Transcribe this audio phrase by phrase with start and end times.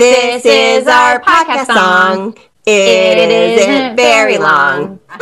[0.00, 2.38] This is our podcast song.
[2.64, 4.98] It isn't very long.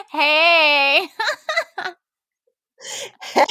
[0.10, 1.06] hey.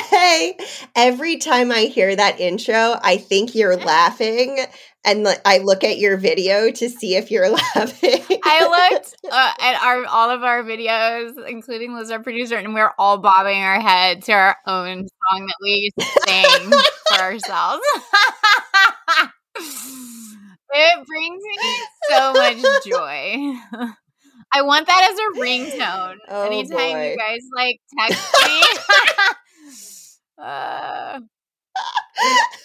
[0.10, 0.58] Hey,
[0.96, 4.60] every time I hear that intro, I think you're laughing,
[5.06, 8.24] and like, I look at your video to see if you're laughing.
[8.44, 12.92] I looked uh, at our all of our videos, including Liz, our producer, and we're
[12.98, 16.72] all bobbing our head to our own song that we sing
[17.08, 17.84] for ourselves.
[20.72, 21.58] it brings me
[22.10, 23.54] so much joy.
[24.52, 26.18] I want that as a ringtone.
[26.28, 27.12] Oh, Anytime boy.
[27.12, 28.62] you guys like text me.
[30.44, 31.20] uh,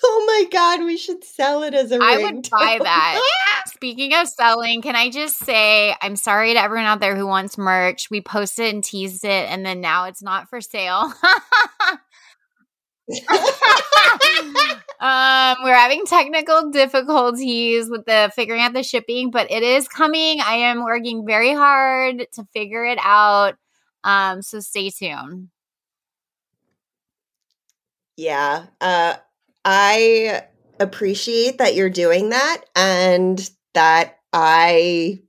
[0.02, 2.22] oh my god, we should sell it as a I ringtone.
[2.22, 3.20] I would buy that.
[3.66, 7.58] Speaking of selling, can I just say I'm sorry to everyone out there who wants
[7.58, 8.10] merch.
[8.10, 11.12] We posted and teased it, and then now it's not for sale.
[15.00, 20.41] Um, we're having technical difficulties with the figuring out the shipping, but it is coming.
[20.41, 23.56] I am working very hard to figure it out.
[24.02, 25.48] Um, so stay tuned.
[28.16, 29.14] yeah, uh,
[29.64, 30.42] I
[30.80, 35.20] appreciate that you're doing that, and that I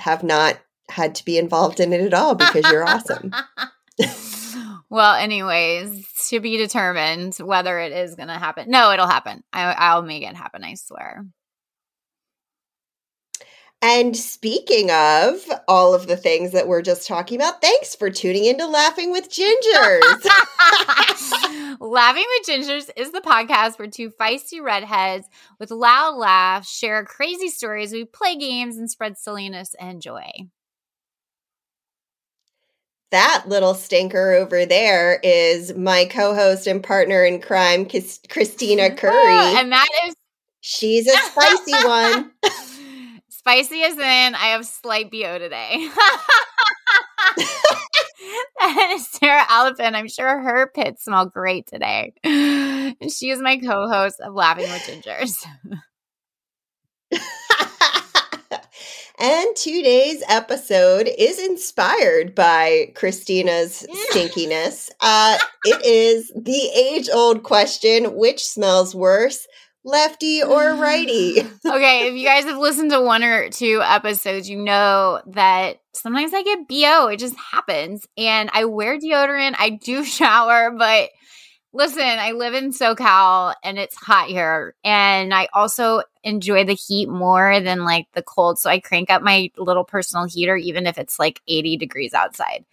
[0.00, 3.32] have not had to be involved in it at all because you're awesome.
[4.92, 8.68] well, anyways, to be determined whether it is going to happen.
[8.68, 9.42] No, it'll happen.
[9.50, 10.62] I, I'll make it happen.
[10.62, 11.24] I swear.
[13.80, 18.44] And speaking of all of the things that we're just talking about, thanks for tuning
[18.44, 20.02] into Laughing with Gingers.
[21.80, 25.26] Laughing with Gingers is the podcast where two feisty redheads
[25.58, 27.94] with loud laughs share crazy stories.
[27.94, 30.30] We play games and spread silliness and joy.
[33.12, 37.86] That little stinker over there is my co-host and partner in crime,
[38.28, 39.14] Christina Curry.
[39.14, 40.14] Oh, and that is
[40.60, 42.30] She's a spicy one.
[43.28, 45.88] Spicy as in I have slight BO today.
[48.60, 52.12] and Sarah Alipin, I'm sure her pits smell great today.
[52.22, 55.34] And she is my co-host of Laughing with Gingers.
[59.22, 64.90] And today's episode is inspired by Christina's stinkiness.
[65.00, 69.46] Uh, it is the age-old question: which smells worse,
[69.84, 71.40] lefty or righty?
[71.66, 76.34] okay, if you guys have listened to one or two episodes, you know that sometimes
[76.34, 77.06] I get BO.
[77.06, 78.04] It just happens.
[78.18, 81.10] And I wear deodorant, I do shower, but
[81.72, 84.74] listen, I live in SoCal and it's hot here.
[84.82, 88.58] And I also enjoy the heat more than like the cold.
[88.58, 92.64] So I crank up my little personal heater, even if it's like 80 degrees outside.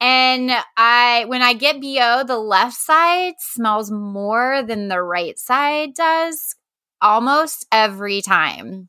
[0.00, 5.94] And I, when I get BO, the left side smells more than the right side
[5.94, 6.54] does
[7.00, 8.88] almost every time.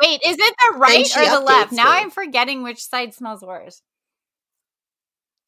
[0.00, 1.72] Wait, is it the right or the left?
[1.72, 1.90] updates Now.
[1.90, 3.80] I'm forgetting which side smells worse.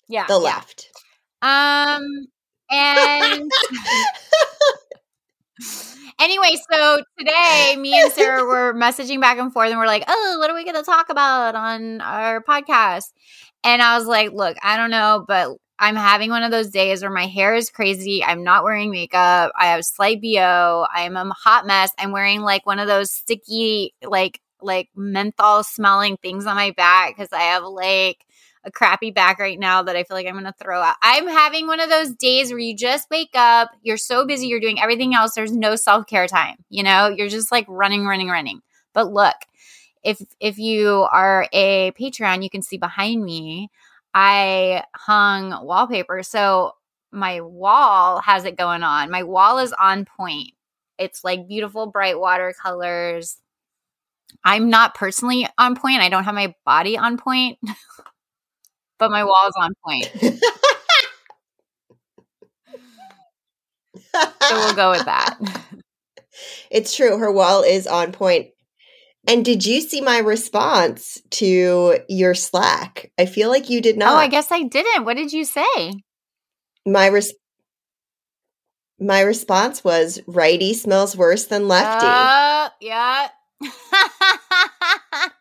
[0.09, 0.27] Yeah.
[0.27, 0.39] The yeah.
[0.39, 0.89] left.
[1.43, 2.03] Um,
[2.71, 3.51] and
[6.21, 10.37] anyway, so today me and Sarah were messaging back and forth and we're like, oh,
[10.39, 13.13] what are we going to talk about on our podcast?
[13.65, 17.03] And I was like, look, I don't know, but I'm having one of those days
[17.03, 18.23] where my hair is crazy.
[18.25, 19.53] I'm not wearing makeup.
[19.59, 20.87] I have slight BO.
[20.93, 21.93] I'm a hot mess.
[21.99, 27.17] I'm wearing like one of those sticky, like, like menthol smelling things on my back
[27.17, 28.19] because I have like
[28.69, 30.97] a crappy back right now that I feel like I'm going to throw out.
[31.03, 34.61] I'm having one of those days where you just wake up, you're so busy, you're
[34.61, 36.57] doing everything else, there's no self-care time.
[36.69, 38.61] You know, you're just like running, running, running.
[38.93, 39.37] But look,
[40.05, 43.71] if if you are a Patreon, you can see behind me
[44.15, 46.23] I hung wallpaper.
[46.23, 46.73] So
[47.13, 49.11] my wall has it going on.
[49.11, 50.53] My wall is on point.
[50.99, 53.39] It's like beautiful bright watercolors.
[54.45, 56.01] I'm not personally on point.
[56.01, 57.59] I don't have my body on point.
[58.99, 60.11] but my wall is on point.
[64.43, 65.39] So we'll go with that.
[66.71, 67.19] It's true.
[67.19, 68.49] Her wall is on point.
[69.27, 73.11] And did you see my response to your Slack?
[73.19, 74.13] I feel like you did not.
[74.13, 75.05] Oh, I guess I didn't.
[75.05, 75.93] What did you say?
[76.87, 77.35] my res-
[79.01, 82.07] my response was righty smells worse than lefty.
[82.07, 83.29] Uh, yeah.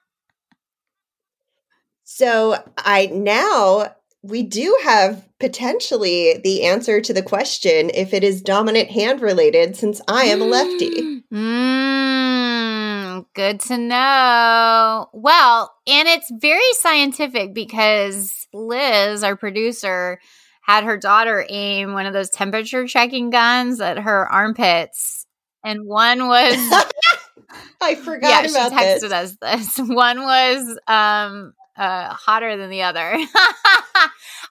[2.17, 3.93] so I now
[4.23, 9.75] we do have potentially the answer to the question if it is dominant hand related
[9.75, 11.21] since I am a lefty.
[11.31, 15.09] Mm, good to know.
[15.13, 20.19] Well, and it's very scientific because Liz, our producer,
[20.63, 25.27] had her daughter aim one of those temperature checking guns at her armpits,
[25.63, 26.55] and one was
[27.81, 29.11] I forgot yeah, she texted this.
[29.11, 29.77] us this.
[29.87, 33.17] One was um uh hotter than the other.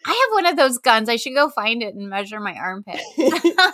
[0.06, 1.08] I have one of those guns.
[1.08, 3.00] I should go find it and measure my armpit.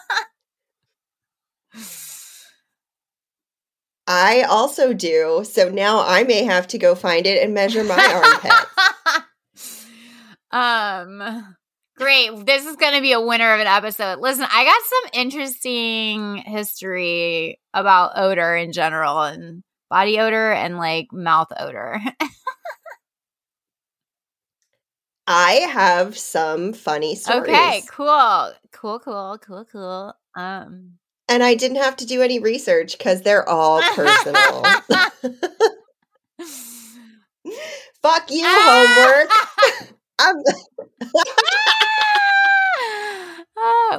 [4.07, 5.45] I also do.
[5.45, 8.53] So now I may have to go find it and measure my armpit.
[10.51, 11.55] um
[11.97, 12.47] great.
[12.47, 14.19] This is going to be a winner of an episode.
[14.19, 21.13] Listen, I got some interesting history about odor in general and body odor and like
[21.13, 22.01] mouth odor.
[25.35, 27.49] I have some funny stories.
[27.49, 28.53] okay, cool.
[28.71, 30.15] Cool, cool, cool, cool.
[30.35, 34.63] Um And I didn't have to do any research because they're all personal.
[38.03, 39.31] Fuck you, homework.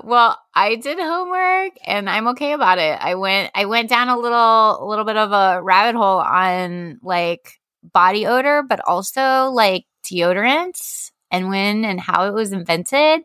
[0.04, 2.98] Well, I did homework and I'm okay about it.
[3.00, 7.00] I went I went down a little a little bit of a rabbit hole on
[7.02, 7.54] like
[7.94, 13.22] body odor, but also like deodorants and when and how it was invented.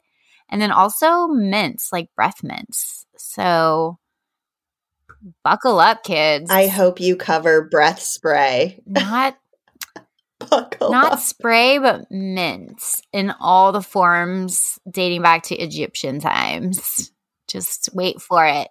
[0.49, 3.05] And then also mints, like breath mints.
[3.19, 3.99] So
[5.45, 6.51] buckle up, kids.
[6.51, 8.81] I hope you cover breath spray.
[8.87, 9.37] not
[10.51, 11.19] Buckle not up.
[11.19, 17.13] spray, but mints in all the forms dating back to Egyptian times.
[17.49, 18.69] Just wait for it.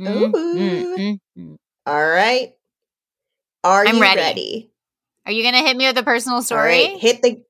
[0.00, 1.56] Mm, mm.
[1.86, 2.52] All right.
[3.64, 4.20] Are I'm you ready.
[4.20, 4.70] ready?
[5.26, 6.84] Are you going to hit me with a personal story?
[6.86, 6.98] right.
[6.98, 7.42] Hit the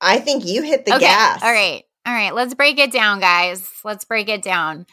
[0.00, 1.04] I think you hit the okay.
[1.04, 1.42] gas.
[1.42, 1.84] All right.
[2.04, 2.34] All right.
[2.34, 3.68] Let's break it down, guys.
[3.84, 4.86] Let's break it down.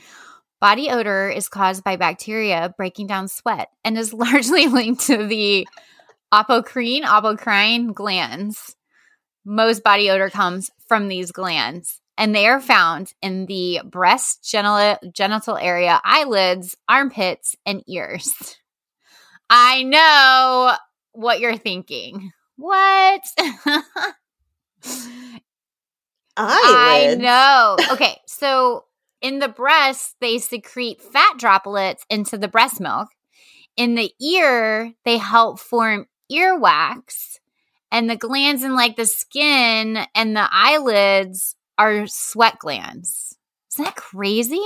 [0.60, 5.68] Body odor is caused by bacteria breaking down sweat and is largely linked to the
[6.34, 8.76] apocrine, apocrine glands.
[9.46, 14.98] Most body odor comes from these glands, and they are found in the breast, genital,
[15.12, 18.34] genital area, eyelids, armpits, and ears.
[19.50, 20.76] I know
[21.12, 22.32] what you're thinking.
[22.56, 23.22] What?
[26.38, 27.78] I know.
[27.92, 28.86] Okay, so
[29.22, 33.10] in the breast, they secrete fat droplets into the breast milk.
[33.78, 37.40] In the ear, they help form earwax.
[37.92, 43.38] And the glands in like the skin and the eyelids are sweat glands.
[43.72, 44.62] Isn't that crazy?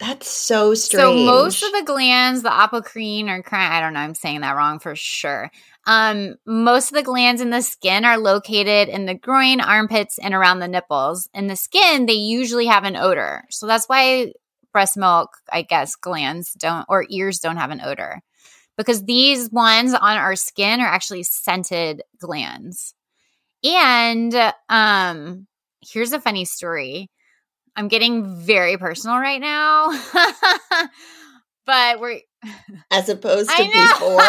[0.00, 1.02] That's so strange.
[1.02, 4.56] So most of the glands, the apocrine or crine, I don't know, I'm saying that
[4.56, 5.50] wrong for sure.
[5.86, 10.32] Um, most of the glands in the skin are located in the groin, armpits, and
[10.32, 11.28] around the nipples.
[11.34, 13.44] In the skin, they usually have an odor.
[13.50, 14.32] So that's why
[14.72, 18.22] breast milk, I guess, glands don't or ears don't have an odor.
[18.78, 22.94] Because these ones on our skin are actually scented glands.
[23.62, 24.34] And
[24.70, 25.46] um,
[25.82, 27.10] here's a funny story.
[27.76, 29.90] I'm getting very personal right now.
[31.66, 32.20] but we're
[32.90, 34.20] as opposed to before.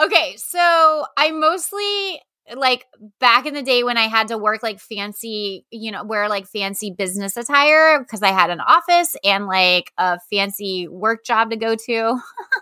[0.06, 2.20] okay, so I mostly
[2.56, 2.86] like
[3.20, 6.46] back in the day when I had to work like fancy, you know, wear like
[6.46, 11.56] fancy business attire because I had an office and like a fancy work job to
[11.56, 12.18] go to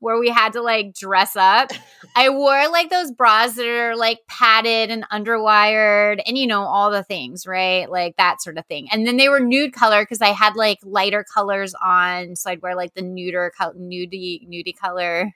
[0.00, 1.70] where we had to like dress up.
[2.16, 6.90] I wore like those bras that are like padded and underwired and you know all
[6.90, 7.90] the things, right?
[7.90, 8.88] Like that sort of thing.
[8.90, 12.62] And then they were nude color because I had like lighter colors on, so I'd
[12.62, 15.32] wear like the nuder col- nudie nudie color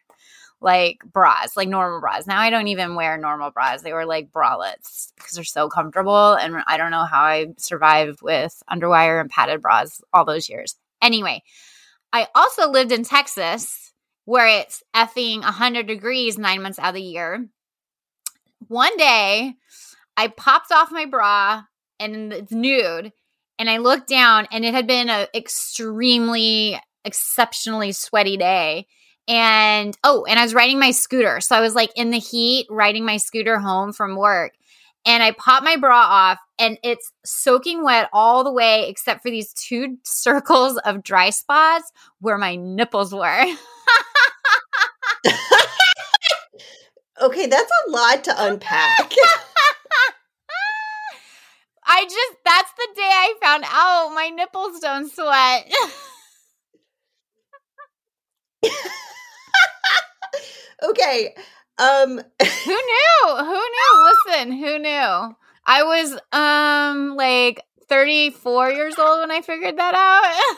[0.61, 2.26] like bras, like normal bras.
[2.26, 3.83] Now I don't even wear normal bras.
[3.83, 8.23] They were like bralettes because they're so comfortable and I don't know how I survived
[8.23, 10.76] with underwire and padded bras all those years.
[11.02, 11.42] Anyway,
[12.12, 13.86] I also lived in Texas
[14.26, 17.49] where it's effing 100 degrees nine months out of the year.
[18.68, 19.54] One day,
[20.16, 21.62] I popped off my bra
[21.99, 23.12] and it's nude,
[23.59, 28.87] and I looked down, and it had been an extremely, exceptionally sweaty day.
[29.28, 31.40] And oh, and I was riding my scooter.
[31.40, 34.52] So I was like in the heat riding my scooter home from work.
[35.06, 39.30] And I popped my bra off and it's soaking wet all the way except for
[39.30, 43.44] these two circles of dry spots where my nipples were.
[47.22, 49.12] okay, that's a lot to unpack.
[51.88, 55.72] I just, that's the day I found out my nipples don't sweat.
[60.82, 61.32] okay.
[61.78, 63.37] Um who knew?
[63.37, 64.12] Who knew?
[64.26, 65.37] Listen, who knew?
[65.68, 70.56] I was um like 34 years old when I figured that out.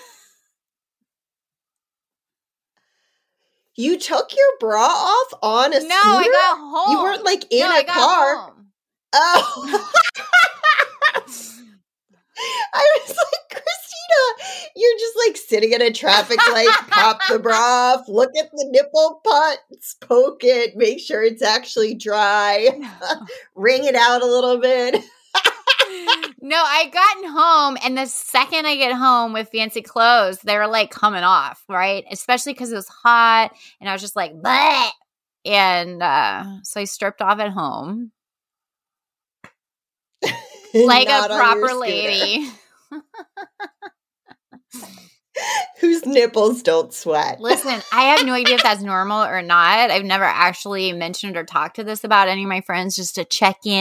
[3.76, 6.32] you took your bra off on a no, I scooter?
[6.32, 6.92] got home.
[6.92, 8.36] You weren't like in no, a I got car.
[8.36, 8.66] home.
[9.14, 9.90] Oh.
[12.74, 17.56] I was like, Christina, you're just like sitting at a traffic light, pop the bra
[17.58, 22.68] off, look at the nipple putts, poke it, make sure it's actually dry,
[23.54, 24.94] wring it out a little bit.
[26.40, 30.90] no, I gotten home, and the second I get home with fancy clothes, they're like
[30.90, 32.04] coming off, right?
[32.10, 34.90] Especially because it was hot, and I was just like, Bleh!
[35.44, 38.12] and uh, so I stripped off at home
[40.74, 42.48] like a proper lady.
[45.80, 47.40] Whose nipples don't sweat.
[47.40, 49.90] Listen, I have no idea if that's normal or not.
[49.90, 53.24] I've never actually mentioned or talked to this about any of my friends just to
[53.24, 53.72] check in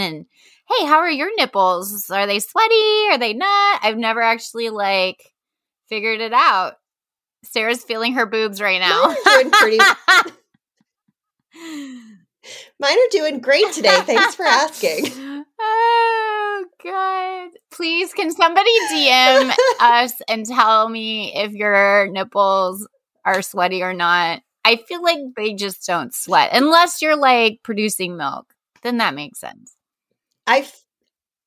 [0.00, 0.26] and
[0.68, 2.10] hey, how are your nipples?
[2.10, 3.08] Are they sweaty?
[3.10, 3.80] Are they not?
[3.82, 5.32] I've never actually like
[5.88, 6.74] figured it out.
[7.44, 9.06] Sarah's feeling her boobs right now.
[9.06, 9.78] Mine are doing pretty.
[12.80, 14.00] Mine are doing great today.
[14.02, 15.06] Thanks for asking.
[15.16, 15.44] Oh
[16.82, 17.50] god.
[17.70, 22.86] Please can somebody DM us and tell me if your nipples
[23.24, 24.40] are sweaty or not?
[24.64, 28.52] I feel like they just don't sweat unless you're like producing milk.
[28.82, 29.74] Then that makes sense.
[30.46, 30.84] I, f-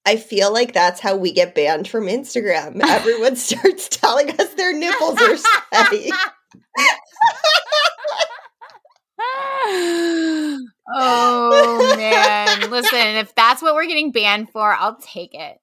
[0.06, 2.82] I feel like that's how we get banned from Instagram.
[2.88, 6.12] Everyone starts telling us their nipples are sweaty.
[10.88, 12.70] oh man.
[12.70, 15.60] Listen, if that's what we're getting banned for, I'll take it.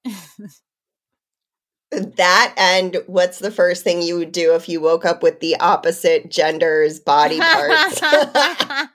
[2.16, 5.56] that and what's the first thing you would do if you woke up with the
[5.60, 8.02] opposite gender's body parts?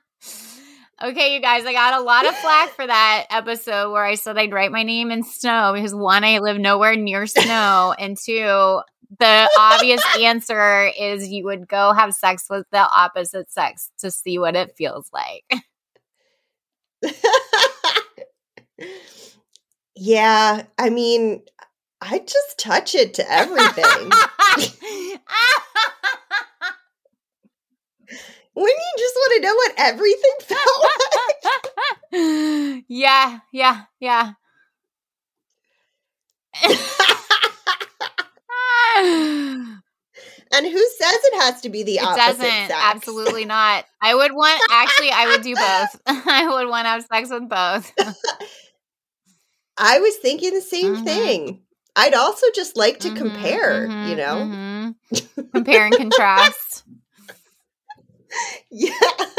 [1.03, 4.37] okay, you guys, I got a lot of flack for that episode where I said
[4.37, 8.81] I'd write my name in snow because one, I live nowhere near snow, and two,
[9.19, 14.39] the obvious answer is you would go have sex with the opposite sex to see
[14.39, 15.45] what it feels like.
[19.95, 21.43] Yeah, I mean,
[22.01, 24.11] I just touch it to everything.
[28.55, 30.83] Wouldn't you just want to know what everything felt
[32.11, 32.83] like?
[32.89, 34.33] yeah, yeah, yeah.
[38.99, 39.81] Ah,
[40.53, 42.67] And who says it has to be the it opposite doesn't.
[42.67, 42.73] Sex?
[42.75, 43.85] Absolutely not.
[44.01, 46.01] I would want actually I would do both.
[46.27, 47.93] I would want to have sex with both.
[49.77, 51.05] I was thinking the same mm-hmm.
[51.05, 51.61] thing.
[51.95, 54.93] I'd also just like to mm-hmm, compare, mm-hmm, you know?
[55.13, 55.41] Mm-hmm.
[55.53, 56.83] compare and contrast.
[58.71, 58.91] yeah.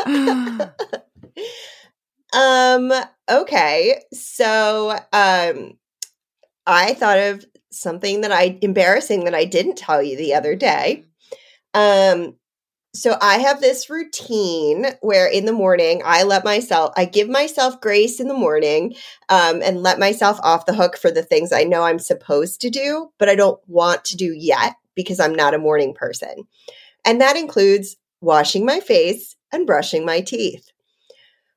[2.35, 2.93] um
[3.31, 4.03] okay.
[4.13, 5.79] So um
[6.67, 11.05] I thought of something that I embarrassing that I didn't tell you the other day.
[11.75, 12.35] Um
[12.95, 17.81] so I have this routine where in the morning I let myself I give myself
[17.81, 18.95] grace in the morning
[19.29, 22.71] um, and let myself off the hook for the things I know I'm supposed to
[22.71, 26.45] do, but I don't want to do yet because I'm not a morning person.
[27.05, 30.69] And that includes washing my face and brushing my teeth.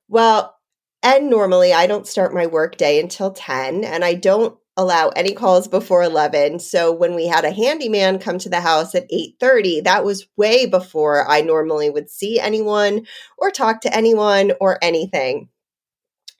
[0.07, 0.55] Well,
[1.01, 5.33] and normally I don't start my work day until 10 and I don't allow any
[5.33, 9.81] calls before 11 so when we had a handyman come to the house at 8:30
[9.81, 13.05] that was way before I normally would see anyone
[13.37, 15.49] or talk to anyone or anything.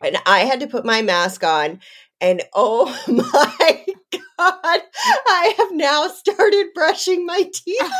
[0.03, 1.79] And I had to put my mask on
[2.19, 3.85] and oh my
[4.37, 4.81] god
[5.27, 7.81] I have now started brushing my teeth.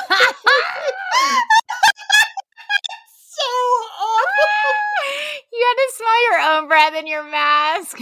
[3.41, 4.31] So awful.
[5.53, 7.99] You had to smell your own breath in your mask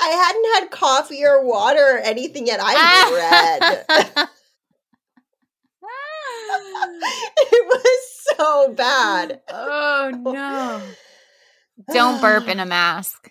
[0.00, 2.60] I hadn't had coffee or water or anything yet.
[2.62, 3.84] I'm red.
[7.38, 9.40] it was so bad.
[9.50, 10.80] Oh no.
[11.92, 13.30] Don't burp in a mask.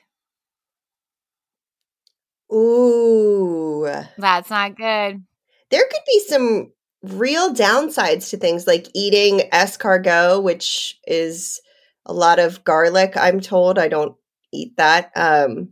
[2.53, 3.89] Ooh.
[4.17, 5.23] That's not good.
[5.69, 6.71] There could be some
[7.03, 11.59] real downsides to things like eating escargot, which is
[12.05, 13.79] a lot of garlic, I'm told.
[13.79, 14.15] I don't
[14.53, 15.11] eat that.
[15.15, 15.69] Um,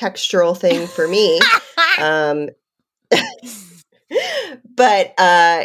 [0.00, 1.40] textural thing for me.
[2.00, 2.48] um,
[4.76, 5.64] but uh,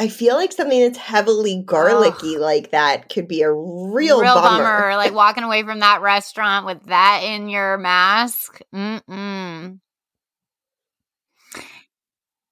[0.00, 2.40] I feel like something that's heavily garlicky oh.
[2.40, 4.64] like that could be a real, real bummer.
[4.64, 4.96] bummer.
[4.96, 8.60] Like walking away from that restaurant with that in your mask.
[8.74, 9.78] Mm-mm.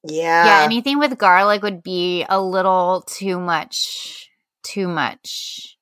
[0.04, 0.44] Yeah.
[0.44, 4.28] Yeah, anything with garlic would be a little too much.
[4.62, 5.78] Too much.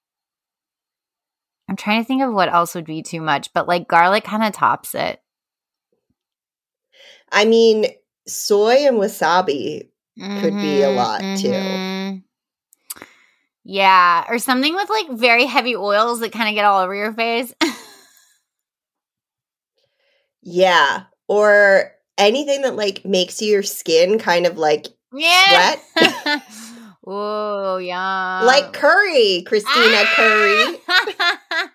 [1.68, 4.44] I'm trying to think of what else would be too much, but like garlic kind
[4.44, 5.20] of tops it.
[7.36, 7.84] I mean,
[8.26, 12.16] soy and wasabi mm-hmm, could be a mm-hmm, lot mm-hmm.
[12.16, 12.22] too.
[13.62, 17.12] Yeah, or something with like very heavy oils that kind of get all over your
[17.12, 17.52] face.
[20.42, 25.76] yeah, or anything that like makes your skin kind of like yeah.
[25.92, 26.42] sweat.
[27.06, 28.40] oh, yeah.
[28.44, 30.78] like curry, Christina Curry.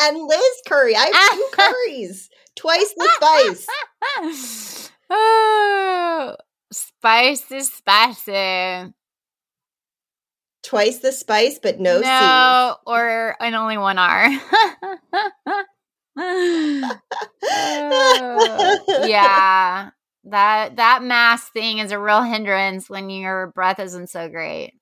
[0.00, 0.96] and Liz Curry.
[0.96, 4.90] I have two curries, twice the spice.
[5.10, 6.36] oh,
[6.72, 8.92] spice is spicy.
[10.64, 14.28] Twice the spice, but no, no or and only one R.
[16.18, 16.98] oh,
[19.06, 19.90] yeah,
[20.24, 24.74] that that mask thing is a real hindrance when your breath isn't so great.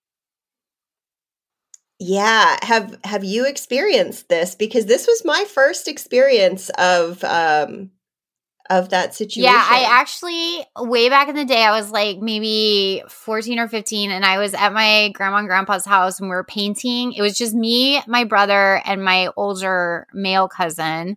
[1.98, 7.90] Yeah, have have you experienced this because this was my first experience of um
[8.68, 9.44] of that situation.
[9.44, 14.10] Yeah, I actually way back in the day I was like maybe 14 or 15
[14.10, 17.12] and I was at my grandma and grandpa's house and we were painting.
[17.12, 21.16] It was just me, my brother and my older male cousin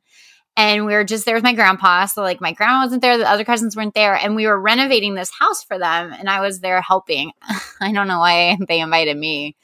[0.59, 2.05] and we were just there with my grandpa.
[2.05, 5.15] So like my grandma wasn't there, the other cousins weren't there, and we were renovating
[5.15, 7.31] this house for them, and I was there helping.
[7.79, 9.55] I don't know why they invited me.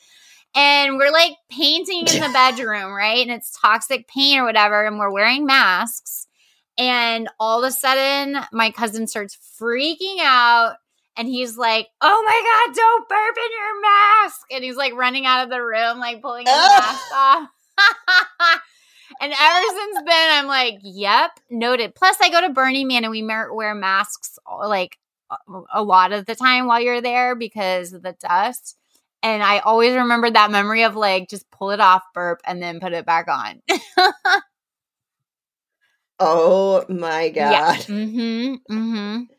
[0.56, 3.22] And we're like painting in the bedroom, right?
[3.22, 6.28] And it's toxic paint or whatever, and we're wearing masks.
[6.78, 10.76] And all of a sudden, my cousin starts freaking out.
[11.18, 14.42] And he's like, Oh my God, don't burp in your mask.
[14.52, 17.50] And he's like running out of the room, like pulling his mask off.
[19.22, 21.96] And ever since then, I'm like, yep, noted.
[21.96, 24.98] Plus, I go to Burning Man and we wear masks like
[25.74, 28.78] a lot of the time while you're there because of the dust.
[29.26, 32.80] And I always remember that memory of like just pull it off, burp, and then
[32.80, 33.60] put it back on.
[36.20, 37.52] oh my god!
[37.52, 37.76] Yeah.
[37.76, 38.56] Mm-hmm.
[38.72, 39.22] Mm-hmm.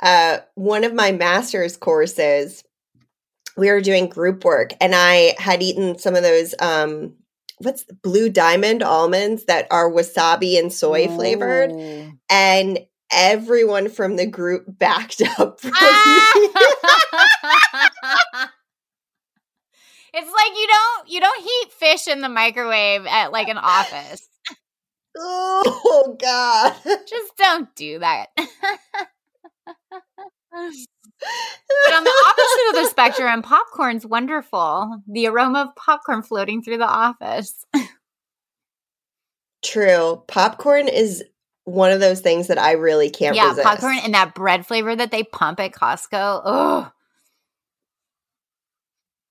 [0.00, 2.64] Uh, one of my master's courses,
[3.56, 7.14] we were doing group work, and I had eaten some of those um,
[7.58, 12.12] what's blue diamond almonds that are wasabi and soy flavored Ooh.
[12.28, 12.80] and
[13.12, 16.32] everyone from the group backed up from Ah!
[20.14, 24.28] it's like you don't you don't heat fish in the microwave at like an office.
[25.18, 26.74] oh god
[27.08, 28.28] Just don't do that.
[30.52, 35.00] But on the opposite of the spectrum, popcorn's wonderful.
[35.08, 37.64] The aroma of popcorn floating through the office.
[39.64, 41.22] true popcorn is
[41.64, 44.94] one of those things that i really can't yeah, resist popcorn and that bread flavor
[44.94, 46.42] that they pump at Costco.
[46.44, 46.92] Oh,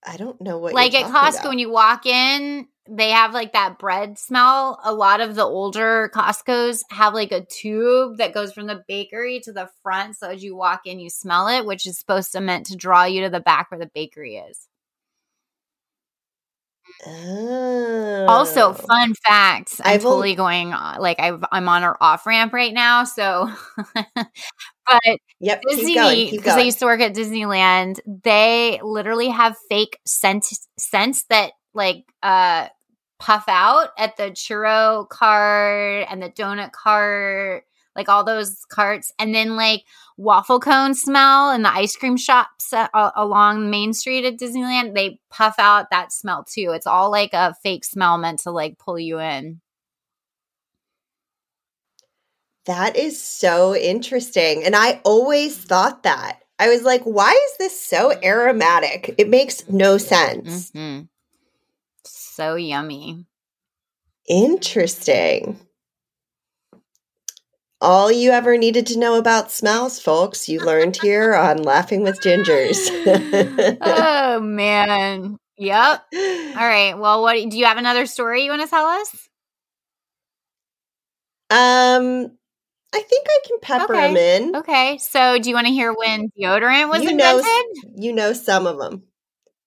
[0.05, 1.49] i don't know what like at Costco about.
[1.49, 4.79] when you walk in, they have like that bread smell.
[4.83, 9.39] A lot of the older Costco's have like a tube that goes from the bakery
[9.41, 12.41] to the front, so as you walk in, you smell it, which is supposed to
[12.41, 14.67] meant to draw you to the back where the bakery is.
[17.05, 18.25] Oh.
[18.27, 19.79] Also, fun facts.
[19.83, 23.03] I'm I've totally going uh, like I've, I'm on our off ramp right now.
[23.03, 23.49] So,
[23.95, 29.29] but yep Disney, keep going keep because I used to work at Disneyland, they literally
[29.29, 30.45] have fake scent
[30.77, 32.67] scents that like uh
[33.19, 39.33] puff out at the churro cart and the donut cart, like all those carts, and
[39.33, 39.83] then like
[40.17, 44.93] waffle cone smell in the ice cream shops uh, along Main Street at Disneyland.
[44.93, 46.71] They puff out that smell too.
[46.73, 49.61] It's all like a fake smell meant to like pull you in.
[52.65, 54.63] That is so interesting.
[54.63, 56.39] And I always thought that.
[56.59, 59.15] I was like, why is this so aromatic?
[59.17, 60.69] It makes no sense.
[60.71, 61.07] Mhm.
[62.03, 63.25] So yummy.
[64.27, 65.59] Interesting.
[67.81, 72.21] All you ever needed to know about smells, folks, you learned here on Laughing with
[72.21, 72.89] Gingers.
[73.81, 75.37] oh man.
[75.57, 76.03] Yep.
[76.55, 76.97] All right.
[76.97, 79.27] Well, what do you have another story you want to tell us?
[81.49, 82.31] um,
[82.93, 84.07] I think I can pepper Okay.
[84.07, 84.55] them in.
[84.55, 84.97] Okay.
[84.99, 87.93] So, do you want to hear when deodorant was You know, invented?
[87.95, 89.03] you know some of them.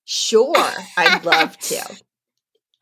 [0.05, 1.97] Sure, I'd love to.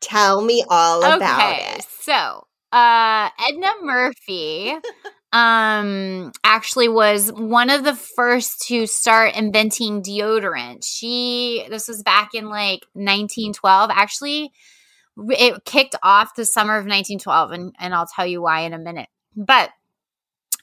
[0.01, 1.85] Tell me all about it.
[2.01, 4.73] So, uh Edna Murphy
[5.33, 10.85] um actually was one of the first to start inventing deodorant.
[10.85, 13.89] She this was back in like 1912.
[13.91, 14.51] Actually,
[15.17, 18.77] it kicked off the summer of 1912 and and I'll tell you why in a
[18.77, 19.09] minute.
[19.35, 19.71] But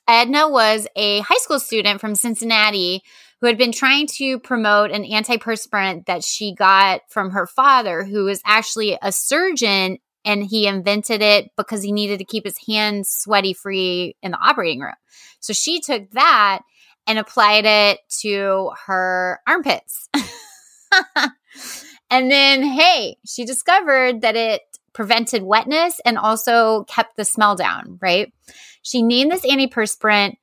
[0.07, 3.03] Edna was a high school student from Cincinnati
[3.41, 8.25] who had been trying to promote an antiperspirant that she got from her father, who
[8.25, 13.09] was actually a surgeon and he invented it because he needed to keep his hands
[13.11, 14.95] sweaty free in the operating room.
[15.41, 16.61] So she took that
[17.07, 20.09] and applied it to her armpits.
[22.11, 27.99] and then, hey, she discovered that it prevented wetness and also kept the smell down,
[28.01, 28.33] right?
[28.83, 30.35] She named this antiperspirant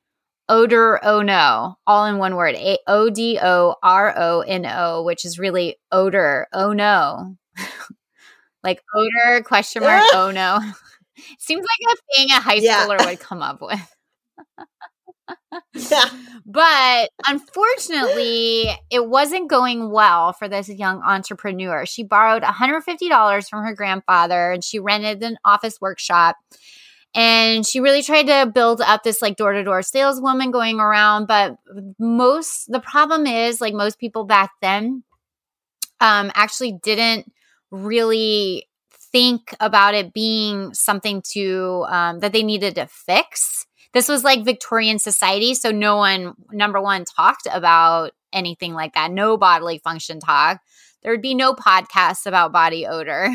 [0.48, 5.02] odor oh no, all in one word, A O D O R O N O,
[5.02, 7.36] which is really odor oh no.
[8.62, 10.60] like odor question mark oh no.
[11.38, 13.06] Seems like a thing a high schooler yeah.
[13.06, 13.94] would come up with.
[15.90, 16.04] yeah.
[16.50, 21.84] But unfortunately, it wasn't going well for this young entrepreneur.
[21.84, 26.36] She borrowed $150 from her grandfather and she rented an office workshop.
[27.14, 31.26] And she really tried to build up this like door to door saleswoman going around.
[31.26, 31.58] But
[31.98, 35.02] most, the problem is like most people back then
[36.00, 37.30] um, actually didn't
[37.70, 38.68] really
[39.12, 44.44] think about it being something to um, that they needed to fix this was like
[44.44, 45.54] Victorian society.
[45.54, 49.10] So no one, number one, talked about anything like that.
[49.10, 50.60] No bodily function talk.
[51.02, 53.30] There would be no podcasts about body odor.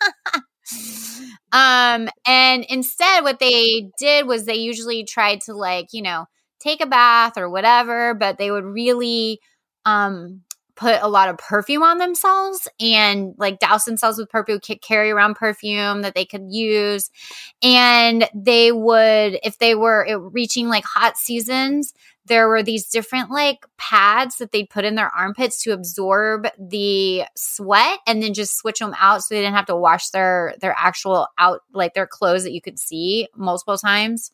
[1.52, 6.26] um, and instead, what they did was they usually tried to, like, you know,
[6.60, 9.40] take a bath or whatever, but they would really
[9.84, 10.42] um
[10.78, 15.34] put a lot of perfume on themselves and like douse themselves with perfume, carry around
[15.34, 17.10] perfume that they could use.
[17.62, 21.92] And they would, if they were reaching like hot seasons,
[22.26, 27.24] there were these different like pads that they'd put in their armpits to absorb the
[27.34, 30.74] sweat and then just switch them out so they didn't have to wash their their
[30.78, 34.30] actual out like their clothes that you could see multiple times.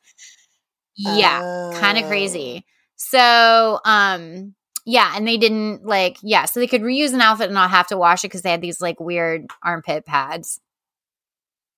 [0.97, 2.65] Yeah, kind of crazy.
[2.67, 2.71] Oh.
[2.97, 7.55] So, um yeah, and they didn't like yeah, so they could reuse an outfit and
[7.55, 10.61] not have to wash it because they had these like weird armpit pads.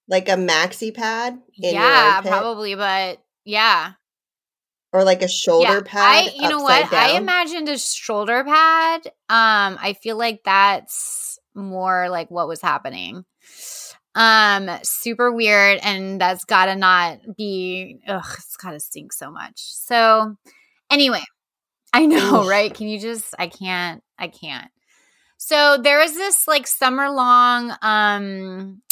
[0.08, 1.38] Like a maxi pad?
[1.54, 3.92] yeah, probably, but yeah.
[4.92, 6.28] Or like a shoulder yeah, pad.
[6.28, 6.90] I you know what?
[6.90, 7.00] Down.
[7.00, 9.06] I imagined a shoulder pad.
[9.28, 13.24] Um, I feel like that's more like what was happening.
[14.14, 19.54] Um, super weird, and that's gotta not be ugh, it's gotta stink so much.
[19.56, 20.36] So
[20.90, 21.22] anyway,
[21.92, 22.72] I know, right?
[22.72, 24.70] Can you just I can't I can't.
[25.38, 28.82] So there was this like summer long um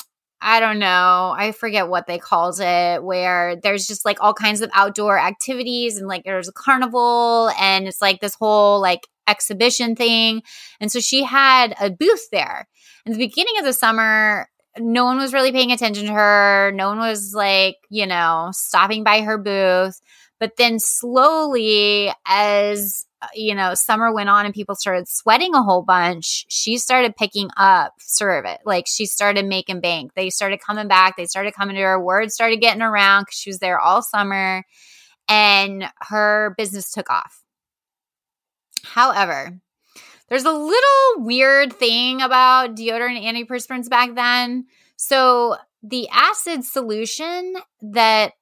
[0.47, 1.35] I don't know.
[1.37, 5.97] I forget what they called it, where there's just like all kinds of outdoor activities
[5.97, 10.43] and like there's a carnival and it's like this whole like exhibition thing.
[10.81, 12.69] And so she had a booth there.
[13.07, 16.73] In the beginning of the summer, no one was really paying attention to her.
[16.75, 19.99] No one was like, you know, stopping by her booth.
[20.40, 25.62] But then slowly, as uh, you know, summer went on and people started sweating a
[25.62, 28.61] whole bunch, she started picking up it.
[28.64, 30.12] Like she started making bank.
[30.14, 31.16] They started coming back.
[31.16, 32.01] They started coming to her.
[32.03, 34.64] Words started getting around because she was there all summer
[35.29, 37.42] and her business took off.
[38.83, 39.59] However,
[40.29, 44.66] there's a little weird thing about deodorant antiperspirants back then.
[44.97, 48.33] So the acid solution that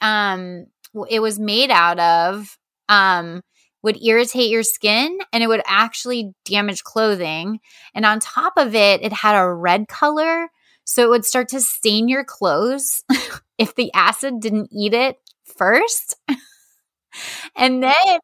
[0.00, 0.66] um,
[1.08, 3.42] it was made out of um,
[3.82, 7.60] would irritate your skin and it would actually damage clothing.
[7.94, 10.48] And on top of it, it had a red color.
[10.84, 13.02] So it would start to stain your clothes
[13.58, 15.16] if the acid didn't eat it
[15.56, 16.16] first.
[17.56, 18.18] and then.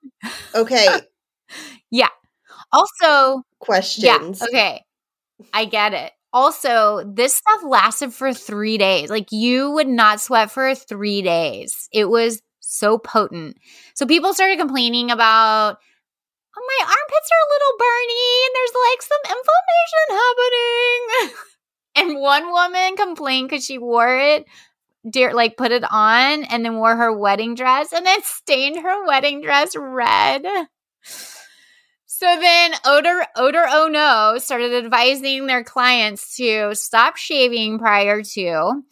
[0.55, 0.87] Okay.
[1.91, 2.09] yeah.
[2.73, 4.41] Also, questions.
[4.41, 4.47] Yeah.
[4.49, 4.83] Okay.
[5.53, 6.13] I get it.
[6.33, 9.09] Also, this stuff lasted for three days.
[9.09, 11.89] Like, you would not sweat for three days.
[11.91, 13.57] It was so potent.
[13.95, 15.79] So people started complaining about,
[16.57, 19.25] oh, my armpits are a little burny and there's like some
[19.97, 20.07] inflammation
[21.17, 22.15] happening.
[22.15, 24.45] and one woman complained because she wore it,
[25.09, 29.07] dear, like put it on and then wore her wedding dress and then stained her
[29.07, 30.45] wedding dress red.
[32.21, 38.83] So then Odor Odor Oh No started advising their clients to stop shaving prior to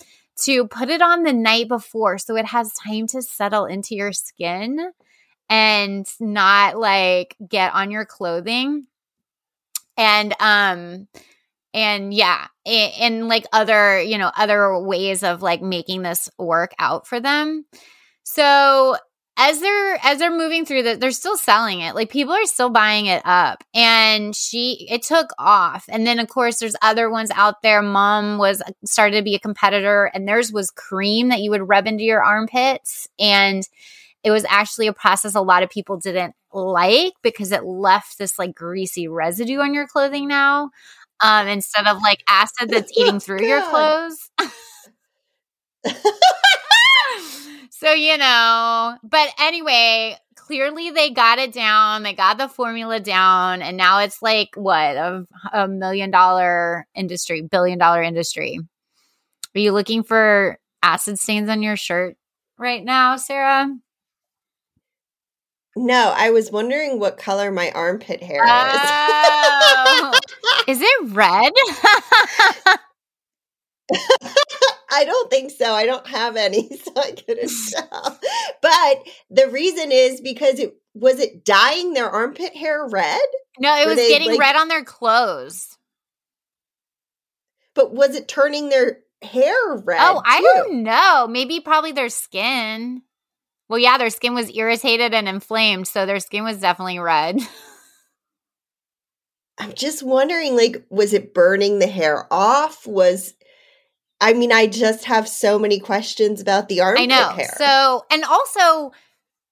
[0.43, 4.13] to put it on the night before so it has time to settle into your
[4.13, 4.93] skin
[5.49, 8.87] and not like get on your clothing.
[9.97, 11.09] And um
[11.73, 16.73] and yeah and, and like other you know other ways of like making this work
[16.79, 17.65] out for them.
[18.25, 18.97] So
[19.39, 21.95] as they're as they're moving through that they're still selling it.
[21.95, 23.63] Like people are still buying it up.
[23.75, 25.85] And she it took off.
[25.89, 27.83] And then of course there's other ones out there.
[27.83, 31.87] Mum was started to be a competitor and theirs was cream that you would rub
[31.87, 33.09] into your armpits.
[33.19, 33.63] And
[34.25, 38.39] it was actually a process a lot of people didn't like because it left this
[38.39, 40.71] like greasy residue on your clothing now
[41.21, 44.31] um instead of like acid that's eating through your clothes
[47.79, 52.05] So, you know, but anyway, clearly they got it down.
[52.05, 57.43] They got the formula down, and now it's like what a, a million dollar industry,
[57.43, 58.59] billion dollar industry.
[59.55, 62.17] Are you looking for acid stains on your shirt
[62.57, 63.69] right now, Sarah?
[65.77, 68.51] No, I was wondering what color my armpit hair is.
[68.51, 70.13] Oh.
[70.67, 71.53] is it red?
[74.91, 75.73] I don't think so.
[75.73, 78.21] I don't have any, so I couldn't tell.
[78.63, 83.21] But the reason is because it was it dyeing their armpit hair red?
[83.59, 85.77] no, it Were was they, getting like- red on their clothes.
[87.75, 90.01] But was it turning their hair oh, red?
[90.01, 90.51] Oh, I too?
[90.55, 91.27] don't know.
[91.29, 93.03] Maybe probably their skin.
[93.69, 97.39] Well, yeah, their skin was irritated and inflamed, so their skin was definitely red.
[99.59, 102.87] I'm just wondering, like, was it burning the hair off?
[102.87, 103.35] Was
[104.21, 107.29] I mean, I just have so many questions about the armpit I know.
[107.31, 107.53] hair.
[107.59, 108.93] So, and also,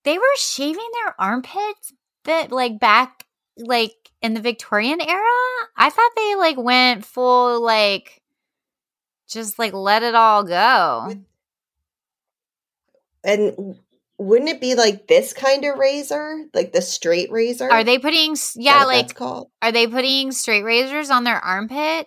[0.04, 1.92] they were shaving their armpits
[2.24, 3.24] that like back
[3.58, 5.22] like in the Victorian era.
[5.76, 8.22] I thought they like went full like
[9.28, 11.14] just like let it all go.
[13.22, 13.76] And
[14.18, 17.70] wouldn't it be like this kind of razor, like the straight razor?
[17.70, 19.50] Are they putting s- Is that yeah, like called.
[19.62, 22.06] are they putting straight razors on their armpit?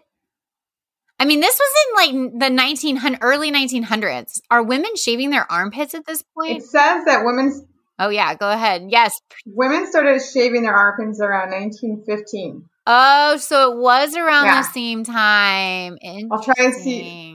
[1.20, 4.40] I mean, this was in like the 1900 early 1900s.
[4.52, 6.58] Are women shaving their armpits at this point?
[6.60, 7.68] It says that women
[8.00, 8.84] oh yeah, go ahead.
[8.90, 9.14] Yes.
[9.46, 12.66] women started shaving their armpits around 1915.
[12.86, 14.62] Oh, so it was around Yeah.
[14.62, 15.98] the same time.
[16.32, 17.32] I'll try and see.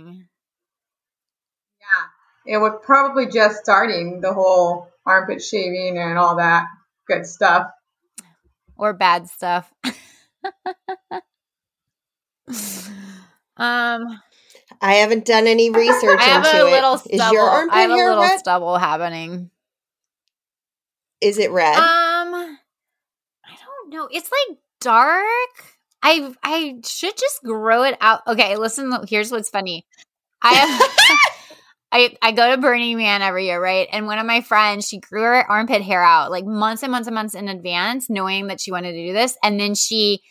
[1.80, 6.66] Yeah, it was probably just starting the whole armpit shaving and all that
[7.08, 7.66] good stuff.
[8.76, 9.72] or bad stuff.
[13.62, 14.20] um,
[14.80, 17.00] I haven't done any research I have into a little it.
[17.00, 17.24] stubble.
[17.24, 18.38] Is your armpit I have a hair little red?
[18.38, 19.50] stubble happening.
[21.20, 21.76] Is it red?
[21.76, 22.58] Um, I
[23.46, 24.08] don't know.
[24.10, 25.22] It's like dark.
[26.02, 28.22] I I should just grow it out.
[28.26, 28.92] Okay, listen.
[29.08, 29.86] Here's what's funny.
[30.42, 31.18] I have.
[31.94, 33.86] I, I go to Burning Man every year, right?
[33.92, 37.06] And one of my friends, she grew her armpit hair out like months and months
[37.06, 39.36] and months in advance, knowing that she wanted to do this.
[39.42, 40.22] And then she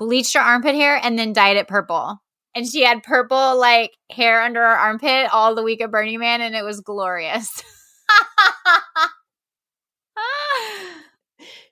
[0.00, 2.20] bleached her armpit hair and then dyed it purple.
[2.54, 6.40] And she had purple like hair under her armpit all the week of Burning Man,
[6.40, 7.50] and it was glorious.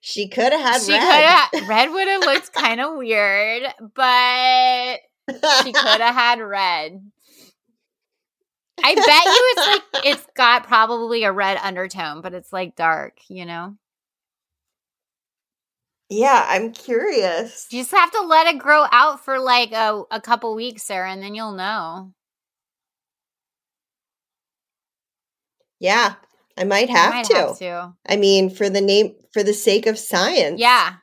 [0.00, 1.68] she could have had she red.
[1.68, 3.62] red would have looked kind of weird,
[3.94, 5.00] but
[5.62, 7.10] she could have had red.
[8.84, 13.18] I bet you it's like it's got probably a red undertone, but it's like dark,
[13.28, 13.76] you know?
[16.12, 17.66] Yeah, I'm curious.
[17.70, 21.10] You just have to let it grow out for like a, a couple weeks, Sarah,
[21.10, 22.12] and then you'll know.
[25.80, 26.14] Yeah,
[26.56, 27.34] I might have might to.
[27.34, 27.94] have to.
[28.06, 30.60] I mean, for the name, for the sake of science.
[30.60, 30.94] Yeah.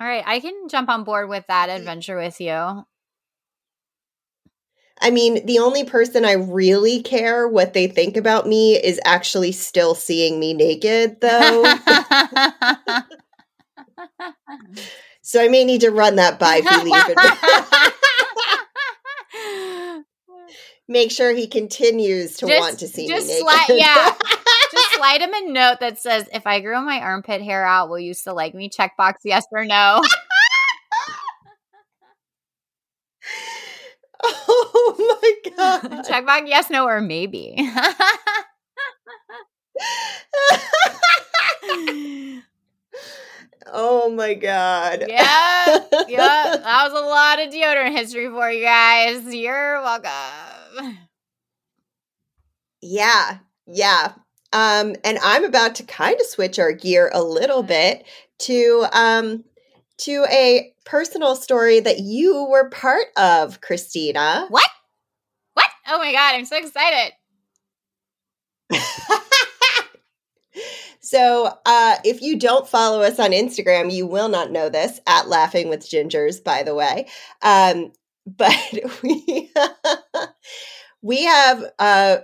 [0.00, 2.84] All right, I can jump on board with that adventure with you.
[5.00, 9.52] I mean, the only person I really care what they think about me is actually
[9.52, 11.64] still seeing me naked, though.
[15.22, 17.14] so I may need to run that by Philippe
[20.88, 23.46] make sure he continues to Just- want to see just me naked.
[23.66, 24.14] slide- yeah.
[24.72, 27.98] Just slide him a note that says, "If I grow my armpit hair out, will
[27.98, 30.00] you still like me?" Checkbox yes or no.
[34.24, 35.82] oh my god.
[36.06, 37.54] Checkbox yes, no, or maybe.
[43.66, 45.04] Oh my god.
[45.08, 46.56] yeah, yeah.
[46.62, 49.34] That was a lot of deodorant history for you guys.
[49.34, 50.98] You're welcome.
[52.80, 53.38] Yeah.
[53.66, 54.12] Yeah.
[54.52, 58.04] Um, and I'm about to kind of switch our gear a little bit
[58.40, 59.44] to um
[59.98, 64.46] to a personal story that you were part of, Christina.
[64.48, 64.68] What?
[65.54, 65.68] What?
[65.88, 67.12] Oh my god, I'm so excited.
[71.00, 75.28] so uh if you don't follow us on Instagram, you will not know this at
[75.28, 77.08] Laughing with Gingers, by the way.
[77.42, 77.92] Um,
[78.26, 78.54] but
[79.02, 79.50] we
[81.02, 82.20] we have a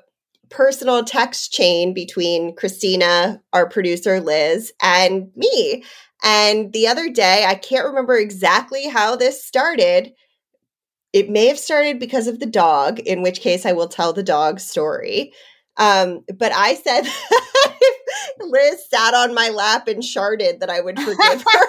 [0.51, 5.85] personal text chain between Christina, our producer Liz, and me.
[6.23, 10.12] And the other day, I can't remember exactly how this started.
[11.12, 14.23] It may have started because of the dog, in which case I will tell the
[14.23, 15.33] dog story.
[15.79, 20.99] Um, but I said if Liz sat on my lap and sharded that I would
[21.01, 21.67] forgive her.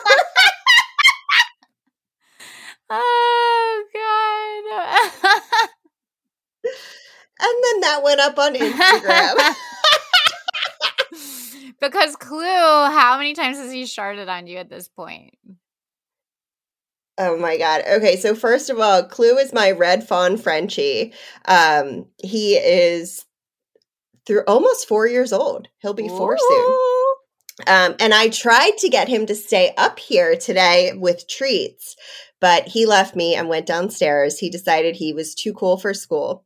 [2.90, 5.30] Oh god.
[7.40, 9.56] and then that went up on Instagram.
[11.80, 15.38] Because Clue, how many times has he sharded on you at this point?
[17.18, 17.84] Oh my god.
[17.90, 21.14] Okay, so first of all, Clue is my red fawn Frenchie.
[21.46, 23.26] Um, he is
[24.30, 25.70] through almost four years old.
[25.80, 26.78] He'll be four soon.
[27.66, 31.96] Um, and I tried to get him to stay up here today with treats,
[32.40, 34.38] but he left me and went downstairs.
[34.38, 36.46] He decided he was too cool for school.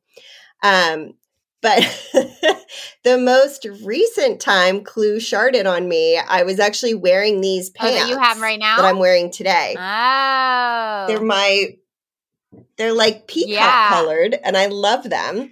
[0.64, 1.16] Um,
[1.62, 1.82] but
[3.04, 8.00] the most recent time Clue sharded on me, I was actually wearing these Oh, pants
[8.00, 8.78] that you have right now?
[8.78, 9.76] that I'm wearing today.
[9.78, 11.06] Oh.
[11.10, 11.76] They're my
[12.78, 13.90] they're like peacock Yeah.
[13.90, 15.52] colored and I love them.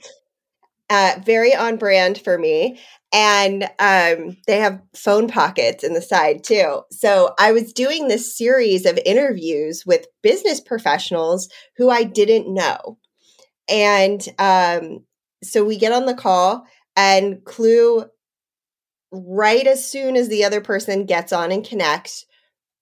[0.92, 2.78] Uh very on brand for me.
[3.14, 6.82] And um they have phone pockets in the side too.
[6.92, 12.98] So I was doing this series of interviews with business professionals who I didn't know.
[13.70, 15.06] And um
[15.44, 16.66] so we get on the call
[16.98, 18.06] and Clue
[19.14, 22.26] right as soon as the other person gets on and connects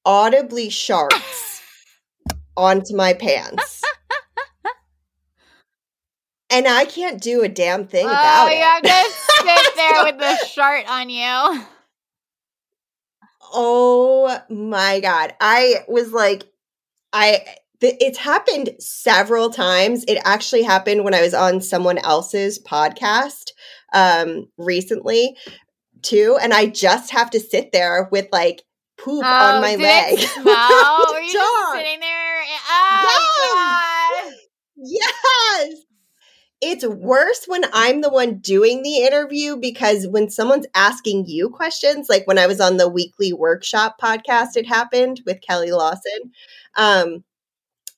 [0.04, 1.62] audibly sharts
[2.58, 3.84] onto my pants.
[6.50, 8.54] And I can't do a damn thing about it.
[8.54, 9.12] oh, about you have to
[9.64, 11.66] sit there with the shirt on you.
[13.52, 15.34] Oh my god.
[15.40, 16.44] I was like
[17.14, 17.44] I
[17.82, 20.04] it's happened several times.
[20.08, 23.52] It actually happened when I was on someone else's podcast
[23.94, 25.36] um recently
[26.04, 28.62] too and I just have to sit there with like
[28.98, 30.20] poop on my Oh, leg.
[31.16, 32.44] Were you just sitting there?
[32.70, 34.34] Oh, God.
[34.76, 35.80] Yes.
[36.62, 42.10] It's worse when I'm the one doing the interview because when someone's asking you questions,
[42.10, 46.32] like when I was on the weekly workshop podcast, it happened with Kelly Lawson.
[46.76, 47.24] Um,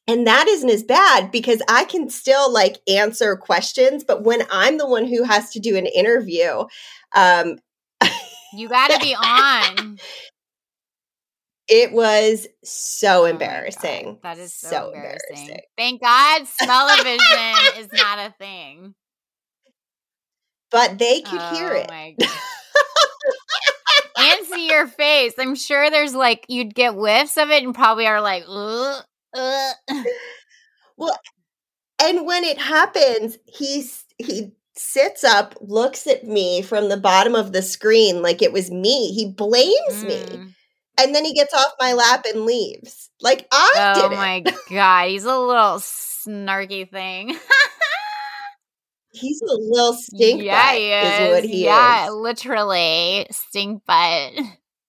[0.08, 4.78] and that isn't as bad because I can still like answer questions, but when I'm
[4.78, 6.66] the one who has to do an interview,
[7.14, 7.58] um,
[8.54, 9.98] You got to be on.
[11.72, 14.20] It was so Oh embarrassing.
[14.24, 15.38] That is so, So embarrassing.
[15.38, 15.62] embarrassing.
[15.78, 18.94] Thank God smell-o-vision is not a thing.
[20.70, 21.90] But they could hear Oh it.
[21.90, 22.30] my God.
[24.20, 25.34] and see your face.
[25.40, 29.04] I'm sure there's like you'd get whiffs of it and probably are like, ugh,
[29.34, 29.76] ugh.
[32.04, 37.54] And when it happens, he's he sits up, looks at me from the bottom of
[37.54, 39.14] the screen like it was me.
[39.14, 40.26] He blames me.
[40.32, 40.54] Mm.
[41.02, 43.10] And then he gets off my lap and leaves.
[43.22, 44.16] Like I Oh did it.
[44.18, 47.38] my god, he's a little snarky thing.
[49.14, 51.20] He's a little stink yeah, butt, he is.
[51.20, 51.30] is.
[51.36, 51.60] what he is.
[51.66, 52.14] yeah, is.
[52.14, 54.32] literally stink butt.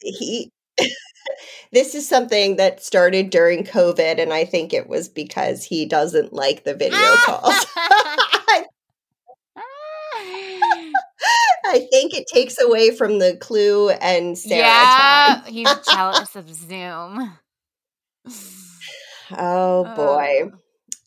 [0.00, 0.48] He
[1.72, 6.32] this is something that started during COVID, and I think it was because he doesn't
[6.32, 7.66] like the video calls.
[11.72, 15.52] I think it takes away from the clue and Sarah yeah, time.
[15.52, 17.38] he's jealous of Zoom.
[19.34, 20.50] Oh boy.
[20.52, 20.58] Oh.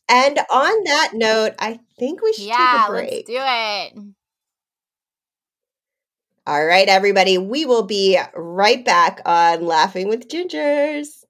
[0.10, 4.15] And on that note, I think we should Yeah, take a let's do it.
[6.47, 7.38] All right, everybody.
[7.38, 11.24] We will be right back on Laughing with Gingers.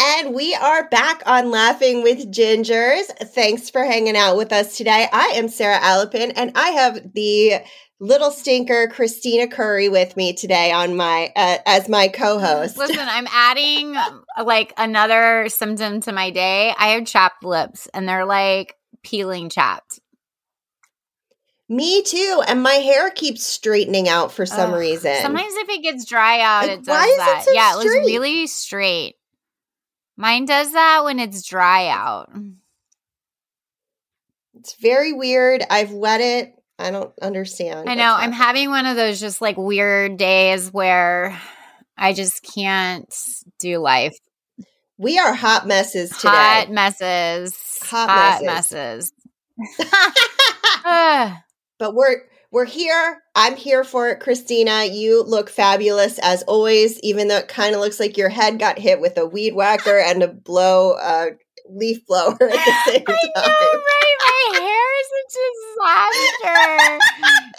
[0.00, 3.06] And we are back on Laughing with Gingers.
[3.30, 5.08] Thanks for hanging out with us today.
[5.12, 7.54] I am Sarah Alapin, and I have the
[7.98, 12.78] little stinker Christina Curry with me today on my uh, as my co-host.
[12.78, 13.96] Listen, I'm adding
[14.44, 16.72] like another symptom to my day.
[16.78, 19.98] I have chapped lips and they're like peeling chapped.
[21.68, 22.42] Me too.
[22.46, 24.78] And my hair keeps straightening out for some Ugh.
[24.78, 25.16] reason.
[25.20, 27.42] Sometimes if it gets dry out, Like, it does is it that.
[27.44, 28.06] so yeah, it was straight?
[28.06, 29.14] really straight.
[30.18, 32.28] Mine does that when it's dry out.
[34.58, 35.62] It's very weird.
[35.70, 36.54] I've wet it.
[36.76, 37.88] I don't understand.
[37.88, 38.16] I know.
[38.16, 41.40] I'm having one of those just like weird days where
[41.96, 43.14] I just can't
[43.60, 44.18] do life.
[44.96, 46.28] We are hot messes today.
[46.30, 47.56] Hot messes.
[47.82, 49.12] Hot Hot, messes.
[49.56, 51.34] messes.
[51.78, 53.22] But we're we're here.
[53.34, 54.84] I'm here for it, Christina.
[54.84, 58.78] You look fabulous as always, even though it kind of looks like your head got
[58.78, 61.26] hit with a weed whacker and a blow uh
[61.70, 63.30] leaf blower at the same I time.
[63.36, 64.16] know, right?
[64.20, 65.22] My hair is a
[66.48, 66.98] disaster.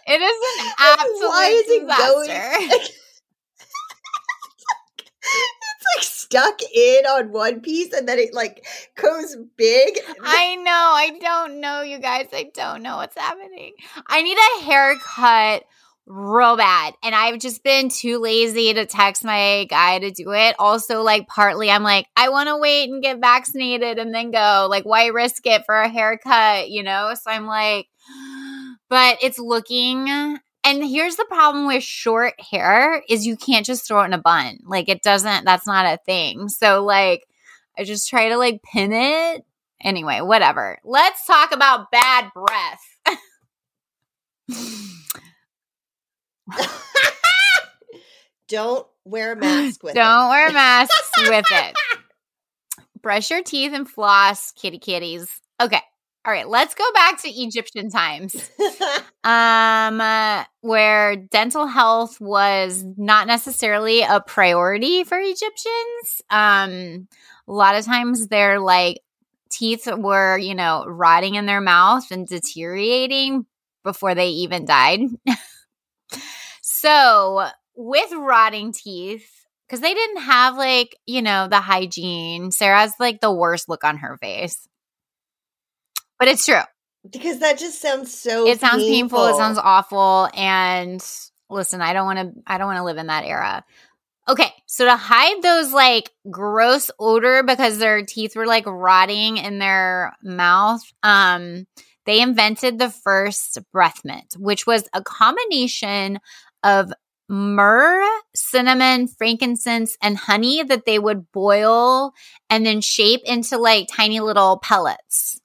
[0.08, 2.90] it is an absolute Why is it disaster.
[5.22, 5.59] It's
[5.96, 8.66] like stuck in on one piece and then it like
[8.96, 10.00] goes big.
[10.24, 10.72] I know.
[10.72, 12.28] I don't know, you guys.
[12.34, 13.74] I don't know what's happening.
[14.08, 15.64] I need a haircut
[16.10, 16.96] real bad.
[17.04, 20.56] And I've just been too lazy to text my guy to do it.
[20.58, 24.68] Also, like, partly I'm like, I want to wait and get vaccinated and then go.
[24.70, 27.14] Like, why risk it for a haircut, you know?
[27.14, 27.88] So I'm like,
[28.90, 30.40] but it's looking.
[30.70, 34.20] And here's the problem with short hair is you can't just throw it in a
[34.20, 34.60] bun.
[34.64, 36.48] Like it doesn't that's not a thing.
[36.48, 37.26] So like
[37.76, 39.44] I just try to like pin it.
[39.82, 40.78] Anyway, whatever.
[40.84, 42.84] Let's talk about bad breath.
[48.48, 49.96] Don't wear a mask with it.
[49.96, 50.30] Don't it.
[50.30, 51.76] wear masks with it.
[53.02, 55.28] Brush your teeth and floss, kitty kitties.
[55.60, 55.82] Okay.
[56.30, 58.52] All right, let's go back to Egyptian times.
[59.24, 66.22] Um uh, where dental health was not necessarily a priority for Egyptians.
[66.30, 67.08] Um
[67.48, 69.00] a lot of times their like
[69.50, 73.48] teeth were, you know, rotting in their mouth and deteriorating
[73.84, 75.02] before they even died.
[76.62, 79.28] so, with rotting teeth,
[79.68, 83.98] because they didn't have like, you know, the hygiene, Sarah's like the worst look on
[83.98, 84.69] her face.
[86.20, 86.62] But it's true.
[87.10, 89.26] because that just sounds so It sounds painful.
[89.28, 90.30] It sounds awful.
[90.34, 91.04] And
[91.50, 92.42] listen, I don't want to.
[92.46, 93.64] I don't want to live in that era.
[94.28, 99.58] Okay, so to hide those like gross odor because their teeth were like rotting in
[99.58, 101.66] their mouth, um,
[102.06, 106.20] they invented the first breath mint, which was a combination
[106.64, 106.92] of
[107.28, 108.06] myrrh,
[108.36, 112.12] cinnamon, frankincense, and honey that they would boil
[112.52, 115.40] and then shape into like tiny little pellets.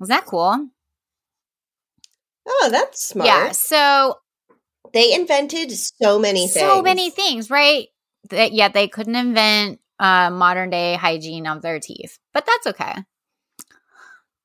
[0.00, 0.68] Was that cool?
[2.48, 3.26] Oh, that's smart.
[3.26, 3.52] Yeah.
[3.52, 4.16] So
[4.92, 6.54] They invented so many things.
[6.54, 7.88] so many things, right?
[8.30, 12.94] That yet they couldn't invent uh, modern day hygiene of their teeth, but that's okay.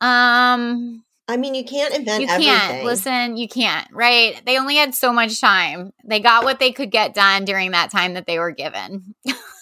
[0.02, 2.54] Um, I mean, you can't invent you everything.
[2.54, 3.38] can't listen.
[3.38, 4.42] You can't, right?
[4.46, 5.92] They only had so much time.
[6.04, 9.16] They got what they could get done during that time that they were given.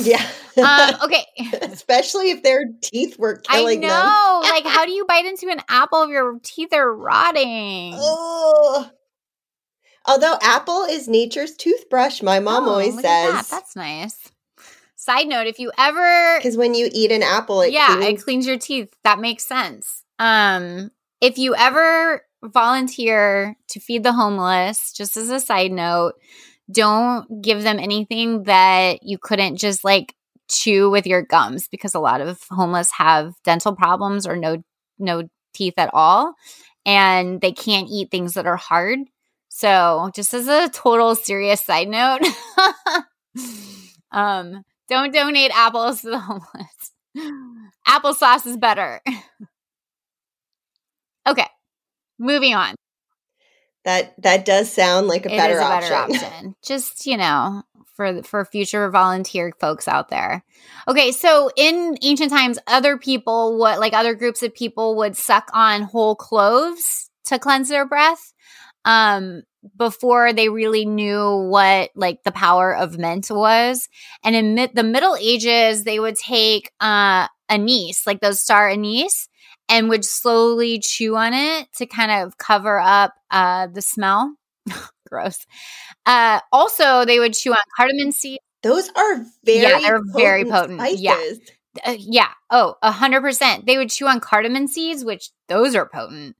[0.00, 0.26] Yeah.
[0.56, 1.24] Um, okay.
[1.62, 3.90] Especially if their teeth were killing them.
[3.92, 4.48] I know.
[4.50, 7.94] like, how do you bite into an apple if your teeth are rotting?
[7.96, 8.90] Oh.
[10.06, 13.36] Although apple is nature's toothbrush, my mom Oh, always at that.
[13.36, 13.48] says.
[13.48, 14.30] That's nice.
[14.96, 18.24] Side note: If you ever Because when you eat an apple, it yeah, cleans- it
[18.24, 18.88] cleans your teeth.
[19.04, 20.02] That makes sense.
[20.18, 26.14] Um, if you ever volunteer to feed the homeless, just as a side note,
[26.70, 30.14] don't give them anything that you couldn't just like
[30.50, 34.62] chew with your gums because a lot of homeless have dental problems or no
[34.98, 36.34] no teeth at all
[36.86, 38.98] and they can't eat things that are hard.
[39.48, 42.20] So, just as a total serious side note,
[44.12, 46.92] um don't donate apples to the homeless.
[47.86, 49.00] Applesauce is better.
[51.26, 51.46] okay.
[52.18, 52.74] Moving on.
[53.84, 56.24] That that does sound like a It better is a better option.
[56.24, 56.56] option.
[56.62, 57.62] Just, you know,
[57.94, 60.44] for for future volunteer folks out there.
[60.88, 65.48] Okay, so in ancient times other people what like other groups of people would suck
[65.52, 68.32] on whole cloves to cleanse their breath.
[68.84, 69.42] Um
[69.76, 73.88] before they really knew what like the power of mint was.
[74.22, 79.28] And in mid- the Middle Ages, they would take uh, anise, like those star anise,
[79.68, 84.34] and would slowly chew on it to kind of cover up uh, the smell.
[85.08, 85.46] Gross.
[86.06, 88.40] Uh, also, they would chew on cardamom seeds.
[88.62, 90.80] Those are very Yeah, they're very potent.
[90.80, 91.00] Spices.
[91.00, 91.16] Yeah.
[91.84, 92.28] Uh, yeah.
[92.50, 93.66] Oh, a hundred percent.
[93.66, 96.36] They would chew on cardamom seeds, which those are potent.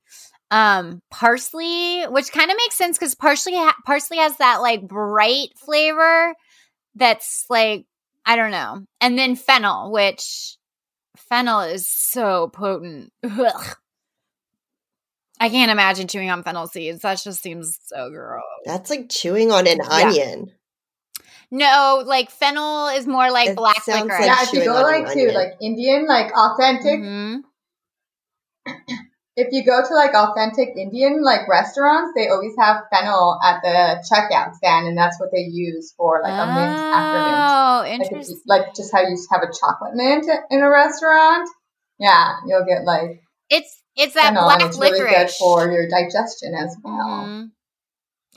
[0.50, 5.48] Um, parsley, which kind of makes sense because parsley ha- parsley has that like bright
[5.58, 6.34] flavor
[6.94, 7.86] that's like
[8.24, 8.84] I don't know.
[9.00, 10.56] And then fennel, which
[11.34, 13.12] fennel is so potent.
[13.24, 13.76] Ugh.
[15.40, 17.02] I can't imagine chewing on fennel seeds.
[17.02, 18.40] That just seems so gross.
[18.64, 19.88] That's like chewing on an Yeah.
[20.08, 20.52] onion.
[21.50, 24.20] No, like fennel is more like It black sounds licorice.
[24.20, 25.34] like yeah, if you chewing go like an to onion.
[25.34, 27.42] like Indian, like authentic, Mhm.
[29.36, 34.04] If you go to like authentic Indian like restaurants, they always have fennel at the
[34.06, 37.42] checkout stand, and that's what they use for like a mint after mint.
[37.42, 38.36] Oh, Like, interesting.
[38.36, 41.48] you, like just how you have a chocolate mint in a restaurant.
[41.98, 45.88] Yeah, you'll get like It's it's that fennel, black and it's really good for your
[45.88, 47.26] digestion as well.
[47.26, 47.50] Mhm.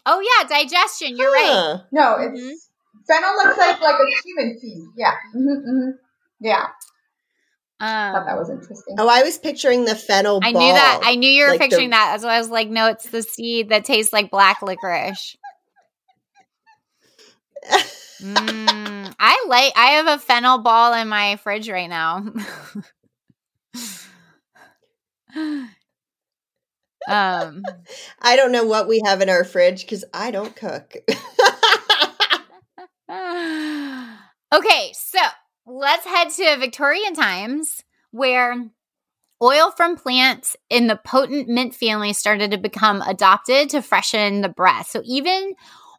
[0.08, 1.16] Oh yeah, digestion.
[1.16, 1.82] You're right.
[1.92, 2.70] No, it's
[3.08, 4.84] fennel looks like like a cumin seed.
[4.96, 5.90] Yeah, hmm hmm
[6.40, 6.68] yeah.
[7.80, 8.96] I thought that Um, was interesting.
[8.98, 10.50] Oh, I was picturing the fennel ball.
[10.50, 10.62] I ball.
[10.62, 11.00] knew that.
[11.04, 12.12] I knew you were like the- picturing that.
[12.12, 15.36] That's why I was like, no, it's the seed that tastes like black licorice.
[18.22, 19.74] Mm, I like.
[19.76, 22.26] I have a fennel ball in my fridge right now.
[27.08, 27.64] Um,
[28.22, 30.94] I don't know what we have in our fridge because I don't cook.
[34.54, 35.20] okay, so
[35.68, 38.56] let's head to Victorian times where
[39.42, 44.50] oil from plants in the potent mint family started to become adopted to freshen the
[44.50, 44.88] breath.
[44.88, 45.54] So even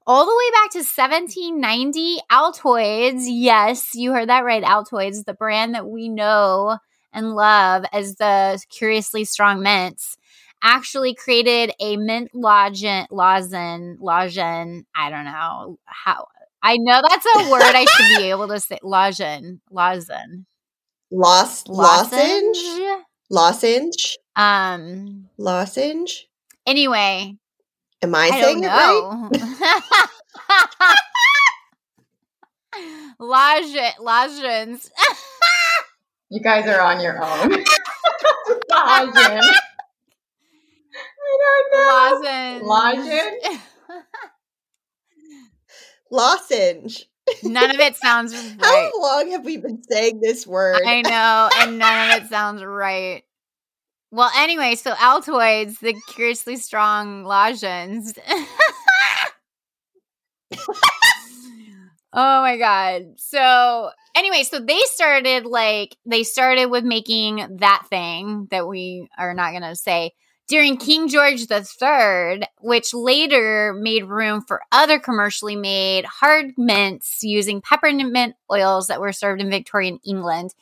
[0.07, 5.75] all the way back to 1790, Altoids, yes, you heard that right, Altoids, the brand
[5.75, 6.79] that we know
[7.13, 10.17] and love as the curiously strong mints
[10.63, 14.87] actually created a mint lozenge, lozenge, lozenge.
[14.97, 16.27] I don't know how.
[16.63, 18.79] I know that's a word I should be able to say.
[18.83, 20.45] Lozenge, lozenge,
[21.11, 22.59] Lost lozenge,
[23.31, 25.29] lozenge, Um.
[25.39, 26.27] lozenge.
[26.67, 27.35] Anyway,
[28.03, 29.03] Am I, I saying don't it right?
[29.09, 29.31] know.
[33.19, 34.91] Lozenges, lozenges.
[36.31, 37.51] You guys are on your own.
[38.71, 39.43] Lodging.
[41.25, 42.21] I don't know.
[42.21, 42.65] Lozenge.
[42.65, 43.61] Lozenge.
[47.43, 48.57] None of it sounds right.
[48.61, 50.81] How long have we been saying this word?
[50.85, 53.23] I know, and none of it sounds right.
[54.11, 58.15] Well, anyway, so Altoids, the curiously strong lozenges.
[62.13, 63.03] oh my god.
[63.19, 69.35] So anyway, so they started like they started with making that thing that we are
[69.35, 70.13] not gonna say
[70.49, 77.61] during King George III, which later made room for other commercially made hard mints using
[77.61, 80.55] peppermint oils that were served in Victorian England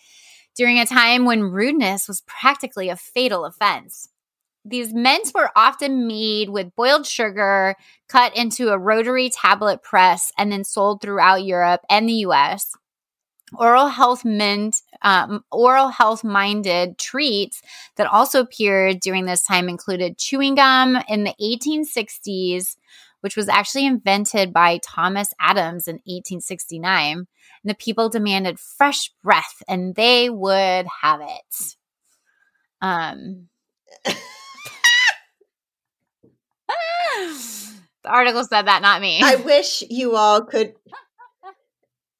[0.56, 4.08] during a time when rudeness was practically a fatal offense.
[4.64, 7.76] These mints were often made with boiled sugar
[8.08, 12.72] cut into a rotary tablet press and then sold throughout Europe and the US.
[13.54, 17.62] Oral health mint, um, oral health minded treats
[17.96, 22.76] that also appeared during this time included chewing gum in the 1860s,
[23.20, 27.18] which was actually invented by Thomas Adams in 1869.
[27.18, 27.26] And
[27.64, 31.76] the people demanded fresh breath and they would have it.
[32.82, 33.48] Um,
[38.02, 39.20] the article said that, not me.
[39.22, 40.74] I wish you all could.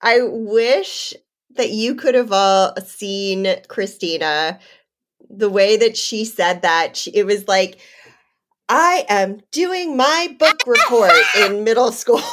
[0.03, 1.14] I wish
[1.57, 4.59] that you could have all seen Christina
[5.28, 6.97] the way that she said that.
[6.97, 7.78] She, it was like,
[8.68, 12.20] I am doing my book report in middle school.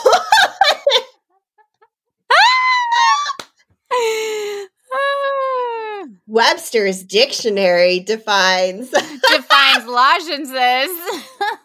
[6.28, 8.89] Webster's dictionary defines.
[8.89, 10.89] Defines lozenges.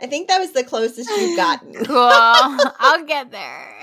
[0.00, 1.72] I think that was the closest you've gotten.
[1.84, 1.96] cool.
[1.98, 3.74] I'll get there.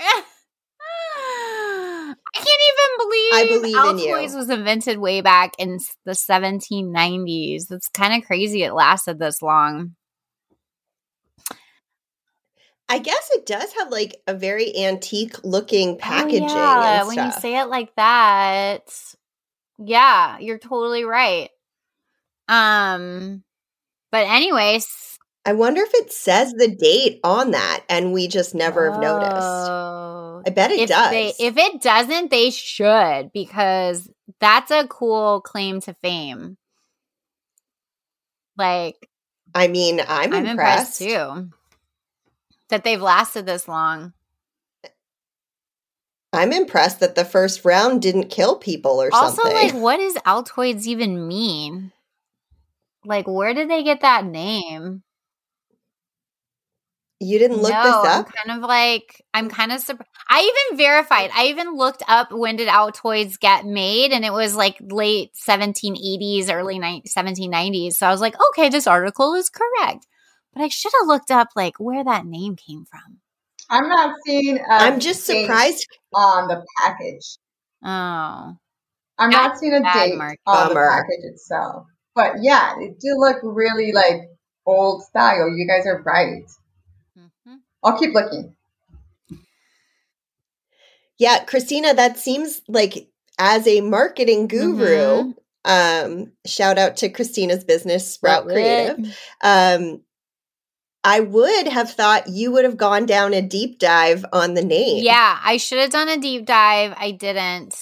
[1.16, 4.14] I can't even believe I believe in you.
[4.14, 7.68] Altoids was invented way back in the 1790s.
[7.68, 9.94] That's kind of crazy it lasted this long.
[12.88, 16.44] I guess it does have like a very antique looking packaging.
[16.44, 17.04] Oh, yeah.
[17.04, 18.82] when you say it like that,
[19.78, 21.50] yeah, you're totally right.
[22.48, 23.42] Um,
[24.12, 25.13] but anyways,
[25.46, 29.32] I wonder if it says the date on that and we just never have noticed.
[29.36, 30.42] Oh.
[30.46, 31.10] I bet it if does.
[31.10, 36.56] They, if it doesn't, they should because that's a cool claim to fame.
[38.56, 39.08] Like
[39.54, 40.98] I mean, I'm, I'm, impressed.
[40.98, 41.50] too
[42.68, 44.12] that they've lasted this long.
[46.32, 49.56] I'm impressed that the first round didn't kill people or Also, something.
[49.56, 51.92] Also, like, what does Altoids even mean?
[53.04, 55.04] Like, where did they get that name?
[57.20, 60.10] You didn't look no, this I'm kind of like I'm kind of surprised.
[60.28, 61.30] I even verified.
[61.34, 66.52] I even looked up when did Altoids get made, and it was like late 1780s,
[66.52, 67.94] early ni- 1790s.
[67.94, 70.06] So I was like, okay, this article is correct.
[70.52, 73.18] But I should have looked up like where that name came from.
[73.70, 74.58] I'm not seeing.
[74.68, 75.86] i I'm just surprised.
[76.14, 77.38] on the package.
[77.82, 78.56] Oh,
[79.18, 80.38] I'm not seeing a date Mark.
[80.46, 80.86] on Bummer.
[80.86, 81.86] the package itself.
[82.14, 84.28] But yeah, it do look really like
[84.66, 85.48] old style.
[85.48, 86.44] You guys are right.
[87.84, 88.56] I'll keep looking.
[91.18, 93.08] Yeah, Christina, that seems like
[93.38, 95.34] as a marketing guru,
[95.66, 96.20] Mm-hmm.
[96.20, 98.98] um, shout out to Christina's business, Sprout Creative.
[99.42, 100.00] Um,
[101.04, 105.04] I would have thought you would have gone down a deep dive on the name.
[105.04, 106.94] Yeah, I should have done a deep dive.
[106.96, 107.74] I didn't.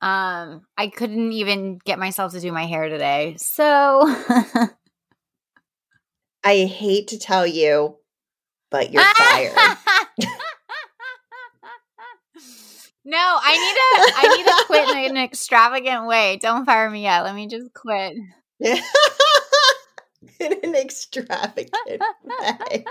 [0.00, 3.34] Um, I couldn't even get myself to do my hair today.
[3.38, 4.02] So
[6.44, 7.96] I hate to tell you,
[8.70, 9.52] but you're fired.
[13.04, 16.38] no, I need to I need to quit in an extravagant way.
[16.40, 17.22] Don't fire me yet.
[17.22, 18.16] Let me just quit.
[20.40, 22.84] in an extravagant way.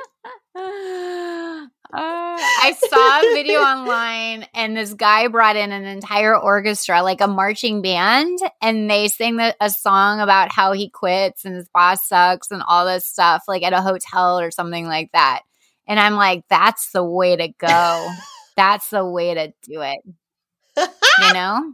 [1.93, 7.21] Uh, I saw a video online, and this guy brought in an entire orchestra, like
[7.21, 11.69] a marching band, and they sang the, a song about how he quits and his
[11.69, 15.43] boss sucks and all this stuff, like at a hotel or something like that.
[15.88, 18.09] And I'm like, that's the way to go.
[18.55, 19.99] that's the way to do it.
[20.77, 20.88] You
[21.33, 21.73] know?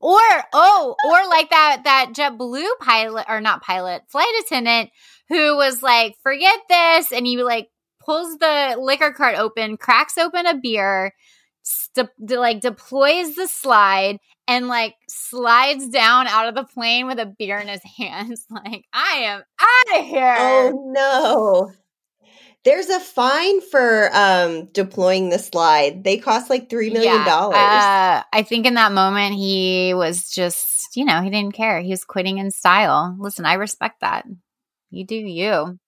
[0.00, 0.20] Or
[0.52, 4.90] oh, or like that that JetBlue pilot or not pilot, flight attendant
[5.28, 7.68] who was like, "Forget this," and he like
[8.04, 11.14] pulls the liquor cart open, cracks open a beer,
[11.62, 14.18] st- de- like deploys the slide,
[14.48, 18.46] and like slides down out of the plane with a beer in his hands.
[18.50, 20.36] Like, I am out of here.
[20.38, 21.72] Oh no.
[22.64, 26.04] There's a fine for um deploying the slide.
[26.04, 27.56] They cost like three million dollars.
[27.56, 31.80] Uh, I think in that moment he was just, you know, he didn't care.
[31.80, 33.16] He was quitting in style.
[33.18, 34.24] Listen, I respect that.
[34.90, 35.78] You do you.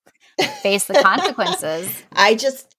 [0.62, 1.91] Face the consequences.
[2.12, 2.75] I just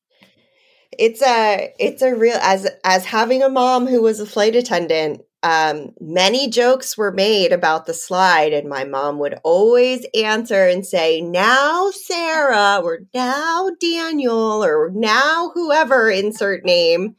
[0.97, 5.21] it's a it's a real as as having a mom who was a flight attendant
[5.43, 10.85] um, many jokes were made about the slide, and my mom would always answer and
[10.85, 17.15] say, Now, Sarah, or now, Daniel, or now, whoever, insert name.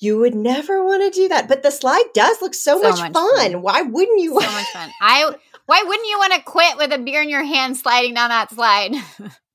[0.00, 1.48] You would never want to do that.
[1.48, 3.52] But the slide does look so, So much, much fun.
[3.52, 3.62] fun.
[3.62, 4.40] Why wouldn't you?
[4.40, 4.90] So much fun.
[5.00, 5.34] I
[5.66, 8.50] why wouldn't you want to quit with a beer in your hand sliding down that
[8.50, 8.92] slide?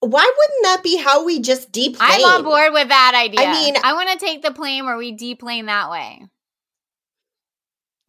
[0.00, 2.10] Why wouldn't that be how we just deplane?
[2.10, 3.46] I'm on board with that idea.
[3.46, 6.22] I mean- I want to take the plane where we deplane that way.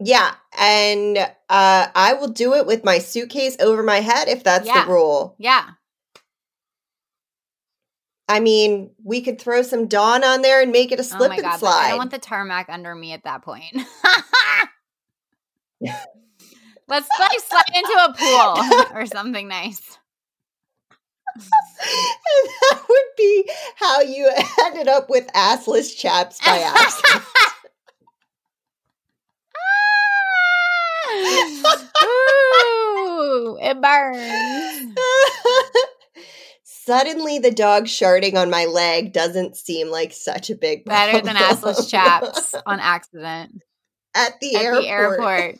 [0.04, 4.66] Yeah, and uh, I will do it with my suitcase over my head if that's
[4.66, 4.84] Yeah.
[4.84, 5.36] the rule.
[5.38, 5.64] Yeah.
[8.28, 11.28] I mean, we could throw some Dawn on there and make it a slip oh
[11.28, 11.84] my and god, slide.
[11.84, 13.64] I don't want the tarmac under me at that point.
[16.88, 19.98] Let's like slide into a pool or something nice.
[21.36, 24.30] And that would be how you
[24.64, 27.24] ended up with assless chaps by accident.
[32.04, 34.96] Ooh, it burns.
[36.64, 41.22] Suddenly, the dog sharding on my leg doesn't seem like such a big problem.
[41.22, 43.62] Better than assless chaps on accident
[44.14, 44.82] at the at airport.
[44.82, 45.58] the airport.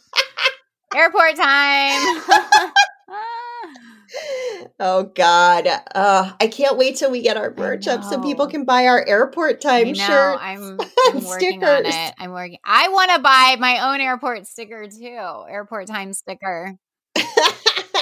[0.94, 2.22] airport time.
[4.78, 5.66] Oh God!
[5.94, 9.04] Uh, I can't wait till we get our merch up so people can buy our
[9.06, 10.40] airport time shirt.
[10.40, 10.68] I know.
[10.74, 10.90] shirts.
[11.04, 12.14] I'm, I'm working on it.
[12.18, 12.58] I'm working.
[12.64, 15.44] I want to buy my own airport sticker too.
[15.48, 16.76] Airport time sticker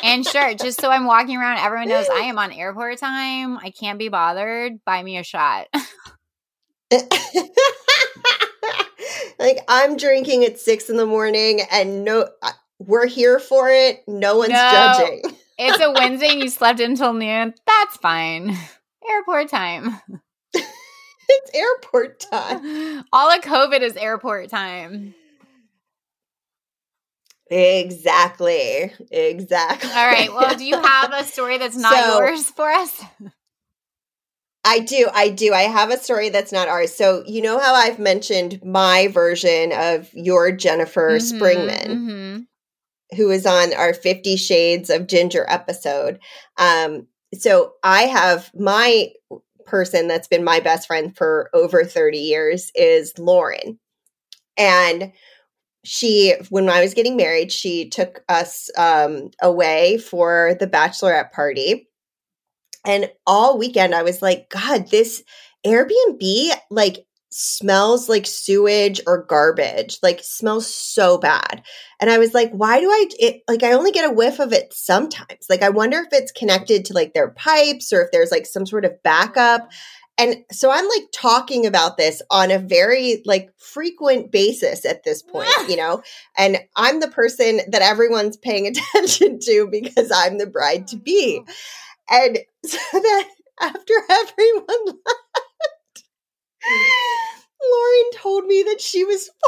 [0.03, 1.59] and shirt, just so I'm walking around.
[1.59, 3.59] Everyone knows I am on airport time.
[3.59, 4.85] I can't be bothered.
[4.85, 5.69] Buy me a shot.
[9.39, 12.29] like I'm drinking at six in the morning, and no,
[12.79, 14.03] we're here for it.
[14.09, 14.69] No one's No.
[14.71, 15.23] judging.
[15.63, 17.55] It's a Wednesday and you slept until noon.
[17.67, 18.57] That's fine.
[19.09, 20.01] Airport time.
[21.33, 23.05] It's airport time.
[23.13, 25.15] All of COVID is airport time.
[27.51, 28.93] Exactly.
[29.11, 29.91] Exactly.
[29.91, 30.33] All right.
[30.33, 33.03] Well, do you have a story that's not So- yours for us?
[34.65, 35.09] I do.
[35.13, 35.55] I do.
[35.55, 36.95] I have a story that's not ours.
[36.95, 42.47] So, you know how I've mentioned my version of your Jennifer Mhm, Springman, mhm.
[43.17, 46.19] Who is on our 50 Shades of Ginger episode.
[46.59, 49.11] Um, so, I have my
[49.67, 53.79] person that's been my best friend for over 30 years is Lauren.
[54.59, 55.13] And
[55.85, 61.89] she, when I was getting married, she took us um, away for the bachelorette party.
[62.85, 65.23] And all weekend, I was like, God, this
[65.67, 71.63] Airbnb like smells like sewage or garbage, like smells so bad.
[72.01, 74.53] And I was like, why do I, it, like, I only get a whiff of
[74.53, 75.47] it sometimes.
[75.49, 78.67] Like, I wonder if it's connected to like their pipes or if there's like some
[78.67, 79.71] sort of backup.
[80.19, 85.23] And so I'm like talking about this on a very like frequent basis at this
[85.23, 86.03] point, you know?
[86.37, 91.43] And I'm the person that everyone's paying attention to because I'm the bride to be.
[91.47, 91.53] Oh,
[92.11, 93.25] and so then
[93.61, 96.05] after everyone left,
[97.63, 99.31] Lauren told me that she was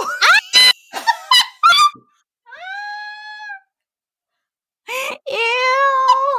[5.28, 6.38] Ew.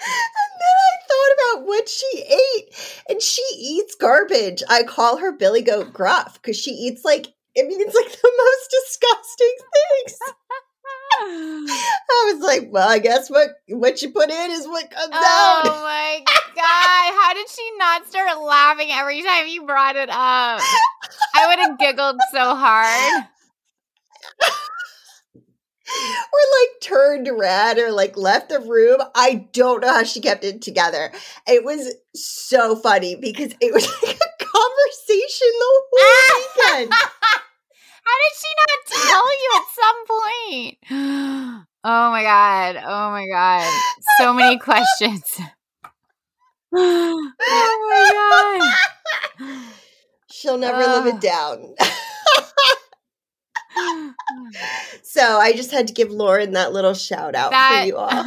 [0.00, 4.62] and then I thought about what she ate, and she eats garbage.
[4.68, 8.32] I call her Billy Goat Gruff because she eats like I mean, it's like the
[8.36, 9.54] most disgusting
[10.06, 10.18] things.
[11.20, 15.62] I was like, well, I guess what what you put in is what comes Oh
[15.64, 15.66] out.
[15.66, 17.14] Oh my god!
[17.22, 20.60] How did she not start laughing every time you brought it up?
[21.34, 23.24] I would have giggled so hard.
[25.86, 29.00] We're like turned red or like left the room.
[29.14, 31.12] I don't know how she kept it together.
[31.46, 36.34] It was so funny because it was like a conversation the whole ah!
[36.56, 36.92] weekend.
[38.04, 38.78] How did she not
[39.08, 40.78] tell you at some point?
[41.86, 42.76] Oh my god.
[42.82, 43.70] Oh my god.
[44.18, 45.22] So many questions.
[46.74, 48.74] oh my
[49.38, 49.64] god.
[50.30, 51.74] She'll never live it down.
[55.02, 58.24] so I just had to give Lauren that little shout out That- for you all.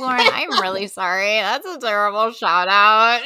[0.00, 1.34] Lauren, I'm really sorry.
[1.36, 3.20] That's a terrible shout out.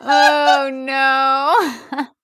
[0.00, 2.06] Oh no.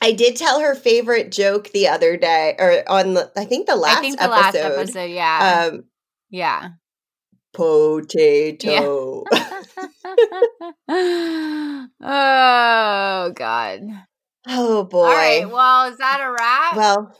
[0.00, 3.76] I did tell her favorite joke the other day, or on the I think the
[3.76, 4.40] last I think the episode.
[4.40, 5.68] last episode, yeah.
[5.72, 5.84] Um,
[6.30, 6.68] yeah.
[7.52, 9.24] potato.
[12.00, 13.80] oh god.
[14.46, 15.04] oh boy.
[15.04, 15.50] All right.
[15.50, 16.76] Well, is that a wrap?
[16.76, 17.16] Well,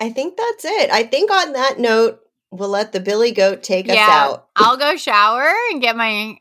[0.00, 0.90] I think that's it.
[0.90, 2.20] I think on that note,
[2.50, 4.48] we'll let the Billy Goat take us out.
[4.56, 6.38] I'll go shower and get my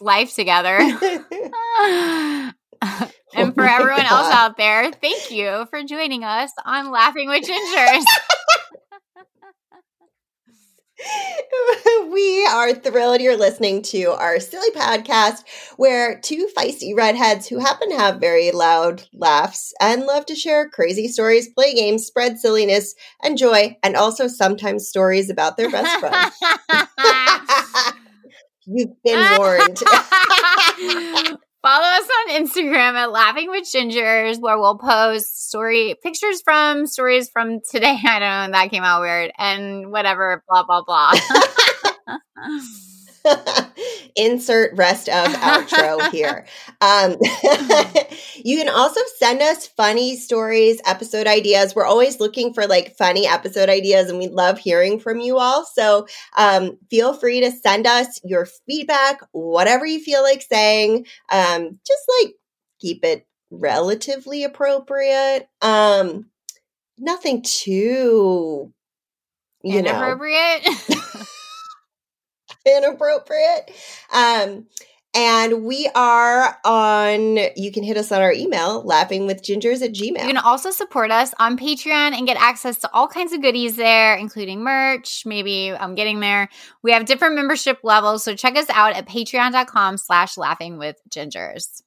[0.00, 0.78] life together.
[3.34, 8.04] and for everyone else out there, thank you for joining us on Laughing with Gingers.
[12.12, 15.42] we are thrilled you're listening to our silly podcast
[15.76, 20.68] where two feisty redheads who happen to have very loud laughs and love to share
[20.68, 25.98] crazy stories, play games, spread silliness and joy, and also sometimes stories about their best
[25.98, 26.32] friend.
[28.74, 29.78] You've been warned.
[31.62, 37.30] Follow us on Instagram at Laughing with Gingers, where we'll post story pictures from stories
[37.30, 37.96] from today.
[38.04, 41.12] I don't know, that came out weird, and whatever, blah blah blah.
[44.16, 46.46] Insert rest of outro here.
[46.80, 47.16] Um,
[48.44, 51.74] you can also send us funny stories, episode ideas.
[51.74, 55.64] We're always looking for like funny episode ideas, and we love hearing from you all.
[55.64, 56.06] So
[56.36, 61.06] um, feel free to send us your feedback, whatever you feel like saying.
[61.30, 62.34] Um, just like
[62.80, 65.48] keep it relatively appropriate.
[65.60, 66.26] Um,
[66.98, 68.72] nothing too,
[69.62, 70.18] you know
[72.76, 73.70] Inappropriate.
[74.12, 74.66] Um,
[75.14, 80.06] and we are on, you can hit us on our email, laughingwithgingers at gmail.
[80.06, 83.76] You can also support us on Patreon and get access to all kinds of goodies
[83.76, 85.26] there, including merch.
[85.26, 86.48] Maybe I'm getting there.
[86.82, 91.82] We have different membership levels, so check us out at patreon.com slash laughing with gingers.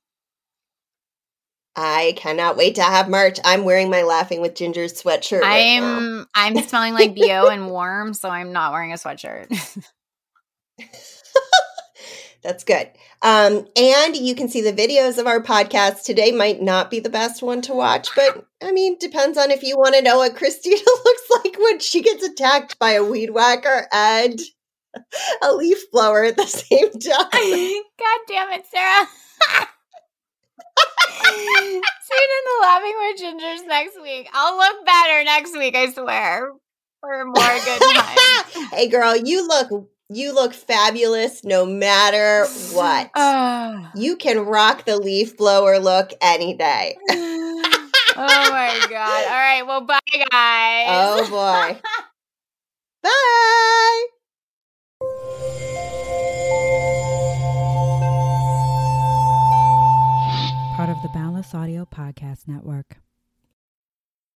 [1.76, 3.40] I cannot wait to have merch.
[3.44, 5.98] I'm wearing my Laughing with Gingers sweatshirt right now.
[5.98, 9.48] I'm I'm smelling like BO and warm, so I'm not wearing a sweatshirt.
[12.44, 12.90] That's good.
[13.22, 16.04] Um, and you can see the videos of our podcast.
[16.04, 19.64] Today might not be the best one to watch, but I mean, depends on if
[19.64, 23.32] you want to know what Christina looks like when she gets attacked by a weed
[23.32, 24.40] whacker and
[25.44, 27.84] a leaf blower at the same time.
[27.98, 29.08] God damn it, Sarah.
[31.26, 34.30] Tune in to Laughing with Gingers next week.
[34.34, 36.52] I'll look better next week, I swear.
[37.02, 38.70] For more good times.
[38.72, 43.10] hey girl, you look you look fabulous no matter what.
[43.16, 46.98] oh You can rock the leaf blower look any day.
[48.18, 49.26] Oh my god.
[49.26, 49.64] All right.
[49.68, 50.00] Well, bye
[50.32, 50.86] guys.
[50.88, 51.82] Oh boy.
[53.04, 54.06] Bye.
[60.76, 62.98] part of the Boundless Audio Podcast Network.